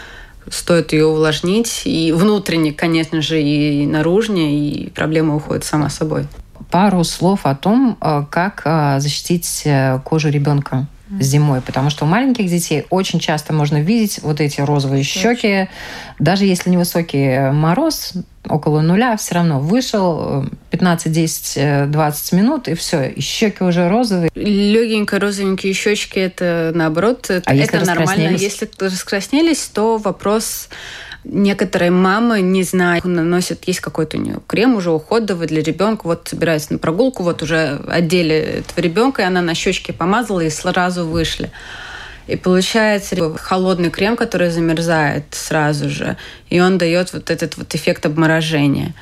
Стоит 0.49 0.93
ее 0.93 1.05
увлажнить, 1.08 1.84
и 1.86 2.12
внутренне, 2.12 2.71
конечно 2.71 3.21
же, 3.21 3.41
и 3.41 3.86
наружнее, 3.86 4.60
и 4.60 4.89
проблема 4.91 5.36
уходит 5.36 5.63
сама 5.63 5.89
собой. 5.89 6.27
Пару 6.69 7.03
слов 7.03 7.41
о 7.45 7.55
том, 7.55 7.97
э, 7.99 8.25
как 8.29 8.62
э, 8.65 8.99
защитить 8.99 9.63
э, 9.65 9.99
кожу 10.03 10.29
ребенка 10.29 10.88
зимой, 11.19 11.61
потому 11.61 11.89
что 11.89 12.05
у 12.05 12.07
маленьких 12.07 12.47
детей 12.47 12.85
очень 12.89 13.19
часто 13.19 13.53
можно 13.53 13.81
видеть 13.81 14.19
вот 14.23 14.41
эти 14.41 14.61
розовые 14.61 15.03
щеки, 15.03 15.69
даже 16.19 16.45
если 16.45 16.69
невысокий 16.69 17.51
мороз, 17.51 18.13
около 18.47 18.81
нуля, 18.81 19.15
все 19.17 19.35
равно 19.35 19.59
вышел 19.59 20.45
15, 20.71 21.11
10, 21.11 21.91
20 21.91 22.31
минут, 22.33 22.67
и 22.67 22.73
все, 22.73 23.07
и 23.07 23.21
щеки 23.21 23.63
уже 23.63 23.89
розовые. 23.89 24.29
Легенько 24.35 25.19
розовенькие 25.19 25.73
щечки, 25.73 26.19
это 26.19 26.71
наоборот, 26.73 27.27
а 27.29 27.33
это, 27.33 27.53
если 27.53 27.77
это 27.77 27.85
нормально. 27.85 28.35
Если 28.35 28.69
раскраснелись, 28.79 29.65
то 29.67 29.97
вопрос 29.97 30.69
Некоторые 31.27 31.89
мамы, 31.89 32.41
не 32.41 32.61
знаю, 32.63 33.01
наносят, 33.03 33.63
есть 33.65 33.79
какой-то 33.79 34.17
у 34.17 34.21
нее 34.21 34.39
крем 34.45 34.75
уже 34.75 34.91
уходовый 34.91 35.47
для 35.47 35.63
ребенка, 35.63 36.05
вот 36.05 36.27
собирается 36.27 36.73
на 36.73 36.79
прогулку, 36.79 37.23
вот 37.23 37.41
уже 37.41 37.81
одели 37.88 38.35
этого 38.35 38.79
ребенка, 38.79 39.23
и 39.23 39.25
она 39.25 39.41
на 39.41 39.55
щечки 39.55 39.91
помазала, 39.91 40.41
и 40.41 40.51
сразу 40.51 41.05
вышли. 41.07 41.51
И 42.27 42.35
получается 42.35 43.15
холодный 43.38 43.89
крем, 43.89 44.15
который 44.15 44.51
замерзает 44.51 45.25
сразу 45.31 45.89
же, 45.89 46.15
и 46.49 46.59
он 46.59 46.77
дает 46.77 47.11
вот 47.11 47.31
этот 47.31 47.57
вот 47.57 47.73
эффект 47.73 48.05
обморожения. 48.05 48.93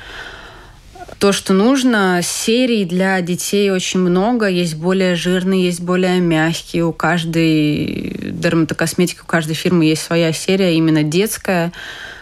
То, 1.24 1.32
что 1.32 1.54
нужно, 1.54 2.20
серий 2.22 2.84
для 2.84 3.18
детей 3.22 3.70
очень 3.70 4.00
много. 4.00 4.46
Есть 4.46 4.76
более 4.76 5.14
жирные, 5.14 5.64
есть 5.64 5.80
более 5.80 6.20
мягкие. 6.20 6.84
У 6.84 6.92
каждой 6.92 8.14
дерматокосметики, 8.30 9.20
у 9.22 9.24
каждой 9.24 9.54
фирмы 9.54 9.86
есть 9.86 10.02
своя 10.02 10.34
серия, 10.34 10.76
именно 10.76 11.02
детская 11.02 11.72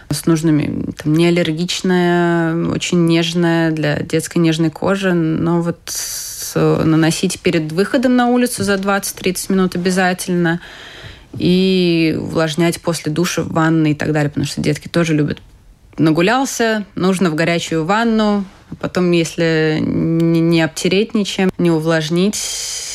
с 0.09 0.25
нужными, 0.27 0.93
там, 0.93 1.15
не 1.15 1.31
очень 2.71 3.07
нежная 3.07 3.73
для 3.73 3.97
детской 3.97 4.39
нежной 4.39 4.71
кожи, 4.71 5.13
но 5.13 5.61
вот 5.63 5.81
наносить 6.55 7.41
перед 7.41 7.73
выходом 7.73 8.15
на 8.15 8.29
улицу 8.29 8.63
за 8.63 8.75
20-30 8.75 9.51
минут 9.53 9.75
обязательно. 9.75 10.61
И 11.37 12.17
увлажнять 12.21 12.81
после 12.81 13.11
душа 13.11 13.43
в 13.43 13.49
ванной 13.49 13.91
и 13.91 13.95
так 13.97 14.13
далее, 14.13 14.31
потому 14.31 14.47
что 14.47 14.61
детки 14.61 14.87
тоже 14.87 15.13
любят. 15.13 15.43
Нагулялся, 15.99 16.87
нужно 16.95 17.31
в 17.31 17.35
горячую 17.35 17.85
ванну, 17.85 18.45
потом, 18.81 19.11
если 19.11 19.79
не 19.81 20.63
обтереть 20.63 21.15
ничем, 21.15 21.51
не 21.59 21.71
увлажнить, 21.71 22.37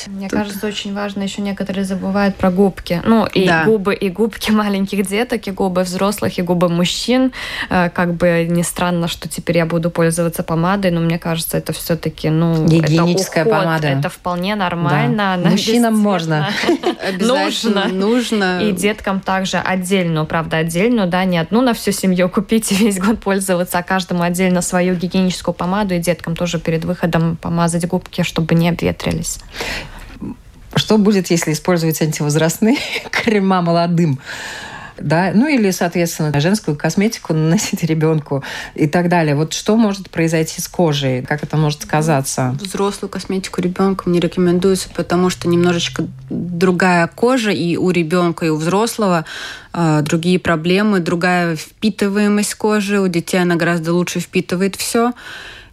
мне 0.07 0.29
Тут... 0.29 0.39
кажется, 0.39 0.67
очень 0.67 0.93
важно 0.93 1.23
еще 1.23 1.41
некоторые 1.41 1.83
забывают 1.83 2.35
про 2.35 2.51
губки. 2.51 3.01
Ну, 3.05 3.25
и 3.25 3.45
да. 3.47 3.65
губы, 3.65 3.93
и 3.93 4.09
губки 4.09 4.51
маленьких 4.57 5.05
деток, 5.05 5.47
и 5.47 5.51
губы 5.51 5.83
взрослых, 5.83 6.37
и 6.37 6.41
губы 6.41 6.69
мужчин. 6.69 7.33
Э, 7.69 7.89
как 7.89 8.13
бы 8.13 8.47
не 8.49 8.63
странно, 8.63 9.07
что 9.07 9.27
теперь 9.27 9.57
я 9.57 9.65
буду 9.65 9.89
пользоваться 9.89 10.43
помадой, 10.43 10.91
но 10.91 11.01
мне 11.01 11.19
кажется, 11.19 11.57
это 11.57 11.73
все-таки, 11.73 12.29
ну, 12.29 12.65
Гигиеническая 12.65 13.43
это 13.43 13.51
уход, 13.51 13.63
помада. 13.63 13.87
Это 13.87 14.09
вполне 14.09 14.55
нормально. 14.55 15.39
Да. 15.41 15.49
Мужчинам 15.49 15.97
можно. 15.97 16.49
Нужно. 17.19 17.87
Нужно. 17.87 18.61
И 18.63 18.71
деткам 18.71 19.19
также 19.19 19.57
отдельную, 19.57 20.25
правда, 20.25 20.57
отдельную, 20.57 21.07
да, 21.07 21.25
не 21.25 21.37
одну 21.37 21.61
на 21.61 21.73
всю 21.73 21.91
семью 21.91 22.29
купить 22.29 22.71
и 22.71 22.75
весь 22.75 22.99
год 22.99 23.19
пользоваться, 23.19 23.77
а 23.79 23.83
каждому 23.83 24.23
отдельно 24.23 24.61
свою 24.61 24.95
гигиеническую 24.95 25.53
помаду, 25.53 25.66
и 25.95 25.99
деткам 25.99 26.35
тоже 26.35 26.59
перед 26.59 26.85
выходом 26.85 27.37
помазать 27.37 27.87
губки, 27.87 28.23
чтобы 28.23 28.55
не 28.55 28.69
обветрились. 28.69 29.39
Что 30.75 30.97
будет, 30.97 31.31
если 31.31 31.53
использовать 31.53 32.01
антивозрастные 32.01 32.77
крема 33.11 33.61
молодым? 33.61 34.19
да, 34.99 35.31
ну 35.33 35.47
или, 35.47 35.71
соответственно, 35.71 36.39
женскую 36.39 36.75
косметику 36.77 37.33
наносить 37.33 37.83
ребенку 37.83 38.43
и 38.75 38.87
так 38.87 39.09
далее. 39.09 39.35
Вот 39.35 39.53
что 39.53 39.75
может 39.75 40.09
произойти 40.09 40.61
с 40.61 40.67
кожей, 40.67 41.21
как 41.23 41.43
это 41.43 41.57
может 41.57 41.83
сказаться? 41.83 42.55
Взрослую 42.59 43.09
косметику 43.09 43.61
ребенком 43.61 44.11
не 44.11 44.19
рекомендуется, 44.19 44.89
потому 44.95 45.29
что 45.29 45.47
немножечко 45.47 46.07
другая 46.29 47.07
кожа 47.07 47.51
и 47.51 47.77
у 47.77 47.89
ребенка, 47.91 48.45
и 48.45 48.49
у 48.49 48.55
взрослого 48.55 49.25
э, 49.73 50.01
другие 50.03 50.39
проблемы, 50.39 50.99
другая 50.99 51.55
впитываемость 51.55 52.55
кожи. 52.55 52.99
У 52.99 53.07
детей 53.07 53.41
она 53.41 53.55
гораздо 53.55 53.93
лучше 53.93 54.19
впитывает 54.19 54.75
все. 54.75 55.13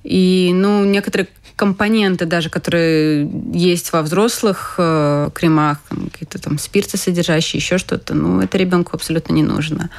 И, 0.04 0.52
ну, 0.54 0.84
некоторые 0.84 1.28
компоненты 1.56 2.26
даже, 2.26 2.50
которые 2.50 3.28
есть 3.52 3.92
во 3.92 4.02
взрослых 4.02 4.74
э, 4.78 5.30
кремах, 5.34 5.78
какие-то 6.12 6.38
там 6.38 6.58
спирты 6.58 6.96
содержащие, 6.96 7.60
еще 7.60 7.78
что-то, 7.78 8.14
ну, 8.14 8.40
это 8.40 8.58
ребенку 8.58 8.90
абсолютно 8.94 9.32
не 9.32 9.42
нужно. 9.42 9.90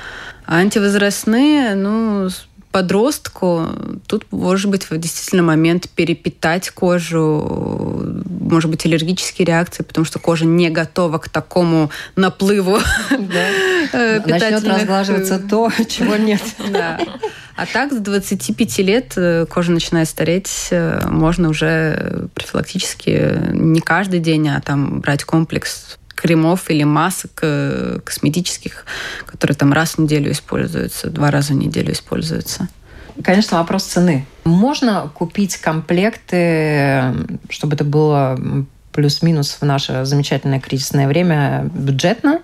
А 0.46 0.58
антивозрастные, 0.58 1.76
ну, 1.76 2.30
подростку 2.76 3.70
тут 4.06 4.26
может 4.32 4.70
быть 4.70 4.90
в 4.90 4.98
действительно 4.98 5.44
момент 5.44 5.90
перепитать 5.90 6.70
кожу, 6.72 8.22
может 8.28 8.70
быть 8.70 8.86
аллергические 8.86 9.46
реакции, 9.46 9.82
потому 9.82 10.04
что 10.04 10.20
кожа 10.20 10.46
не 10.46 10.70
готова 10.70 11.20
к 11.20 11.30
такому 11.30 11.90
наплыву 12.18 12.78
да. 13.12 14.22
Начнет 14.26 14.68
разглаживаться 14.68 15.40
то, 15.40 15.72
чего 15.88 16.18
нет. 16.18 16.42
Да. 16.70 17.00
А 17.56 17.66
так 17.66 17.94
с 17.94 17.98
25 17.98 18.78
лет 18.80 19.14
э, 19.16 19.46
кожа 19.46 19.72
начинает 19.72 20.10
стареть, 20.10 20.68
э, 20.72 21.08
можно 21.08 21.50
уже 21.50 22.28
профилактически 22.34 23.52
не 23.54 23.80
каждый 23.80 24.20
день, 24.20 24.50
а 24.50 24.60
там 24.60 25.00
брать 25.00 25.24
комплекс 25.24 25.98
кремов 26.16 26.70
или 26.70 26.84
масок 26.84 27.40
э, 27.44 28.00
косметических, 28.04 28.86
которые 29.26 29.56
там 29.56 29.72
раз 29.72 29.94
в 29.94 30.00
неделю 30.00 30.32
используются, 30.32 31.10
два 31.10 31.32
раза 31.32 31.54
в 31.54 31.58
неделю 31.58 31.94
используются. 31.94 32.68
Конечно, 33.24 33.60
вопрос 33.60 33.84
цены. 33.84 34.26
Можно 34.44 35.10
купить 35.14 35.56
комплекты, 35.58 37.14
чтобы 37.50 37.76
это 37.76 37.86
было 37.86 38.38
плюс-минус 38.92 39.58
в 39.60 39.66
наше 39.66 40.06
замечательное 40.06 40.60
кризисное 40.60 41.08
время 41.08 41.70
бюджетно? 41.74 42.42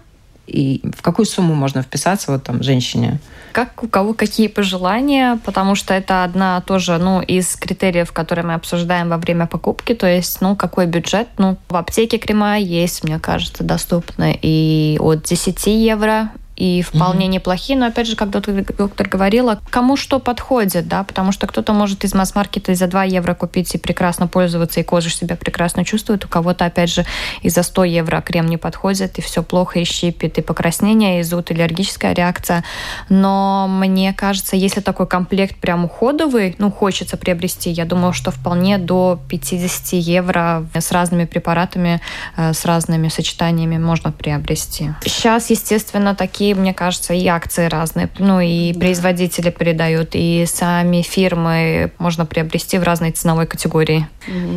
И 0.48 0.82
в 0.84 1.02
какую 1.02 1.26
сумму 1.26 1.54
можно 1.54 1.82
вписаться 1.82 2.32
вот 2.32 2.44
там 2.44 2.64
женщине? 2.64 3.20
Как 3.52 3.84
у 3.84 3.88
кого 3.88 4.14
какие 4.14 4.48
пожелания, 4.48 5.40
потому 5.46 5.76
что 5.76 5.94
это 5.94 6.24
одна 6.24 6.62
тоже, 6.62 6.98
ну, 6.98 7.22
из 7.22 7.56
критериев, 7.56 8.12
которые 8.12 8.46
мы 8.46 8.54
обсуждаем 8.54 9.10
во 9.10 9.18
время 9.18 9.46
покупки, 9.46 9.94
то 9.94 10.08
есть, 10.08 10.42
ну, 10.42 10.56
какой 10.56 10.88
бюджет, 10.88 11.28
ну, 11.38 11.58
в 11.70 11.76
аптеке 11.76 12.18
крема 12.18 12.58
есть, 12.58 13.04
мне 13.04 13.20
кажется, 13.20 13.64
доступно 13.64 14.34
и 14.42 14.98
от 15.00 15.24
10 15.24 15.68
евро 15.68 16.32
и 16.56 16.82
вполне 16.82 17.26
mm-hmm. 17.26 17.30
неплохие. 17.30 17.80
Но 17.80 17.88
опять 17.88 18.08
же, 18.08 18.16
как 18.16 18.30
доктор, 18.30 18.64
доктор 18.78 19.08
говорила, 19.08 19.60
кому 19.70 19.98
что 19.98 20.20
подходит, 20.20 20.88
да, 20.88 21.04
потому 21.04 21.32
что 21.32 21.48
кто-то 21.48 21.74
может 21.74 22.04
из 22.04 22.14
масс-маркета 22.14 22.76
за 22.76 22.88
2 22.88 23.04
евро 23.06 23.34
купить 23.34 23.74
и 23.74 23.78
прекрасно 23.78 24.28
пользоваться, 24.28 24.80
и 24.80 24.84
кожа 24.84 25.10
себя 25.10 25.36
прекрасно 25.36 25.86
чувствует. 25.86 26.26
У 26.26 26.28
кого-то, 26.28 26.66
опять 26.66 26.90
же, 26.90 27.06
и 27.42 27.50
за 27.50 27.64
100 27.64 27.84
евро 27.86 28.22
крем 28.22 28.48
не 28.48 28.58
подходит, 28.58 29.18
и 29.18 29.22
все 29.22 29.44
плохо, 29.44 29.80
и 29.80 29.84
щипит, 29.86 30.38
и 30.38 30.42
покраснение, 30.42 31.20
и 31.20 31.24
зуд, 31.24 31.52
и 31.52 31.54
аллергическая 31.54 32.14
реакция. 32.14 32.64
Но 33.10 33.68
мне 33.68 34.14
кажется, 34.14 34.56
если 34.56 34.82
такой 34.82 35.08
комплект 35.08 35.56
прям 35.56 35.86
уходовый, 35.86 36.56
ну, 36.60 36.72
хочется 36.72 37.18
приобрести, 37.18 37.70
я 37.70 37.86
думаю, 37.86 38.14
что 38.14 38.32
вполне 38.32 38.78
до 38.78 39.20
50 39.30 39.94
евро 39.94 40.66
с 40.74 40.92
разными 40.92 41.26
препаратами, 41.26 42.02
э, 42.38 42.54
с 42.54 42.66
разными 42.66 43.08
сочетаниями 43.08 43.78
можно 43.78 44.12
приобрести. 44.12 44.92
Сейчас, 45.04 45.50
естественно, 45.50 46.16
такие, 46.16 46.41
мне 46.54 46.74
кажется, 46.74 47.14
и 47.14 47.26
акции 47.28 47.68
разные, 47.68 48.10
ну, 48.20 48.40
и 48.40 48.74
производители 48.74 49.50
передают, 49.50 50.10
и 50.14 50.46
сами 50.48 51.02
фирмы 51.02 51.92
можно 51.98 52.26
приобрести 52.26 52.78
в 52.78 52.84
разной 52.84 53.12
ценовой 53.12 53.48
категории. 53.48 54.08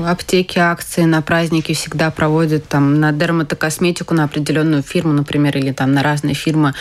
Аптеки 0.06 0.58
акции 0.58 1.02
на 1.02 1.22
праздники 1.22 1.72
всегда 1.74 2.10
проводят 2.10 2.68
там 2.68 3.00
на 3.00 3.12
дерматокосметику, 3.12 4.14
на 4.14 4.24
определенную 4.24 4.82
фирму, 4.82 5.12
например, 5.12 5.56
или 5.56 5.72
там 5.72 5.92
на 5.92 6.02
разные 6.02 6.34
фирмы 6.34 6.74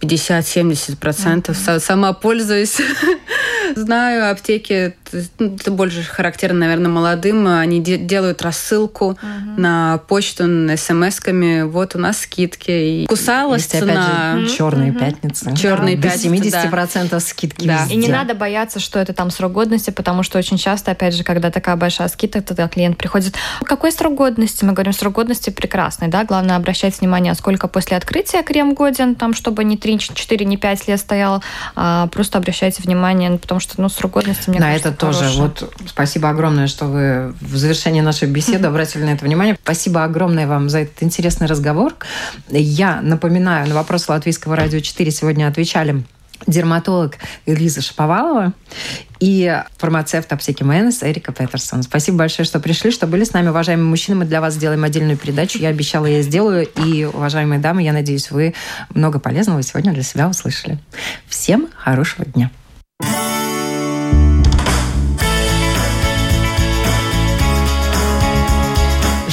50-70%. 0.00 0.96
Mm-hmm. 0.96 1.80
Сама 1.80 2.12
пользуюсь. 2.12 2.80
Знаю, 3.76 4.30
аптеки, 4.30 4.94
ну, 4.96 4.99
это 5.12 5.70
больше 5.70 6.02
характерно, 6.02 6.60
наверное, 6.60 6.90
молодым. 6.90 7.46
Они 7.46 7.80
де- 7.80 7.98
делают 7.98 8.42
рассылку 8.42 9.18
mm-hmm. 9.22 9.60
на 9.60 9.98
почту, 10.08 10.46
на 10.46 10.76
смс-ками. 10.76 11.62
Вот 11.62 11.94
у 11.94 11.98
нас 11.98 12.20
скидки. 12.20 12.70
И 12.70 13.06
кусалась 13.06 13.62
Есть, 13.62 13.78
цена. 13.78 14.32
Опять 14.32 14.48
же, 14.48 14.56
черные 14.56 14.90
mm-hmm. 14.92 14.98
пятницы. 14.98 15.56
Черные 15.56 15.96
да. 15.96 16.08
пятницы, 16.10 16.50
До 16.50 16.58
70% 16.58 17.08
да. 17.10 17.20
скидки 17.20 17.66
да. 17.66 17.86
И 17.90 17.96
не 17.96 18.08
надо 18.08 18.34
бояться, 18.34 18.80
что 18.80 18.98
это 18.98 19.12
там 19.12 19.30
срок 19.30 19.52
годности, 19.52 19.90
потому 19.90 20.22
что 20.22 20.38
очень 20.38 20.56
часто, 20.56 20.90
опять 20.90 21.14
же, 21.14 21.24
когда 21.24 21.50
такая 21.50 21.76
большая 21.76 22.08
скидка, 22.08 22.42
тогда 22.42 22.68
клиент 22.68 22.96
приходит, 22.96 23.34
какой 23.64 23.92
срок 23.92 24.14
годности? 24.14 24.64
Мы 24.64 24.72
говорим, 24.72 24.92
срок 24.92 25.14
годности 25.14 25.50
прекрасный, 25.50 26.08
да, 26.08 26.24
главное 26.24 26.56
обращать 26.56 27.00
внимание, 27.00 27.34
сколько 27.34 27.68
после 27.68 27.96
открытия 27.96 28.42
крем 28.42 28.74
годен, 28.74 29.14
там, 29.14 29.34
чтобы 29.34 29.64
не 29.64 29.76
3, 29.76 29.98
4, 29.98 30.46
не 30.46 30.56
5 30.56 30.88
лет 30.88 31.00
стоял, 31.00 31.42
а 31.76 32.06
просто 32.08 32.38
обращайте 32.38 32.82
внимание, 32.82 33.38
потому 33.38 33.60
что, 33.60 33.80
ну, 33.80 33.88
срок 33.88 34.12
годности, 34.12 34.50
мне 34.50 34.60
На 34.60 34.66
кажется, 34.66 34.88
это 34.90 34.98
тоже. 35.00 35.18
Хороший. 35.20 35.38
Вот 35.38 35.74
спасибо 35.88 36.28
огромное, 36.28 36.66
что 36.66 36.84
вы 36.84 37.34
в 37.40 37.56
завершении 37.56 38.00
нашей 38.00 38.28
беседы 38.28 38.68
обратили 38.68 39.04
на 39.04 39.10
это 39.10 39.24
внимание. 39.24 39.58
Спасибо 39.62 40.04
огромное 40.04 40.46
вам 40.46 40.68
за 40.68 40.80
этот 40.80 41.02
интересный 41.02 41.46
разговор. 41.46 41.94
Я 42.48 43.00
напоминаю, 43.00 43.68
на 43.68 43.74
вопрос 43.74 44.08
Латвийского 44.08 44.54
радио 44.56 44.80
4 44.80 45.10
сегодня 45.10 45.48
отвечали 45.48 46.04
дерматолог 46.46 47.16
Элиза 47.46 47.82
Шаповалова 47.82 48.54
и 49.18 49.62
фармацевт 49.76 50.32
аптеки 50.32 50.62
Мэнес 50.62 51.02
Эрика 51.02 51.32
Петерсон. 51.32 51.82
Спасибо 51.82 52.18
большое, 52.18 52.46
что 52.46 52.60
пришли, 52.60 52.90
что 52.90 53.06
были 53.06 53.24
с 53.24 53.32
нами, 53.32 53.48
уважаемые 53.48 53.86
мужчины. 53.86 54.16
Мы 54.16 54.24
для 54.24 54.40
вас 54.40 54.54
сделаем 54.54 54.84
отдельную 54.84 55.18
передачу. 55.18 55.58
Я 55.58 55.68
обещала, 55.68 56.06
я 56.06 56.22
сделаю. 56.22 56.66
И, 56.86 57.04
уважаемые 57.04 57.60
дамы, 57.60 57.82
я 57.82 57.92
надеюсь, 57.92 58.30
вы 58.30 58.54
много 58.94 59.18
полезного 59.18 59.62
сегодня 59.62 59.92
для 59.92 60.02
себя 60.02 60.28
услышали. 60.28 60.78
Всем 61.28 61.68
хорошего 61.76 62.24
дня. 62.24 62.50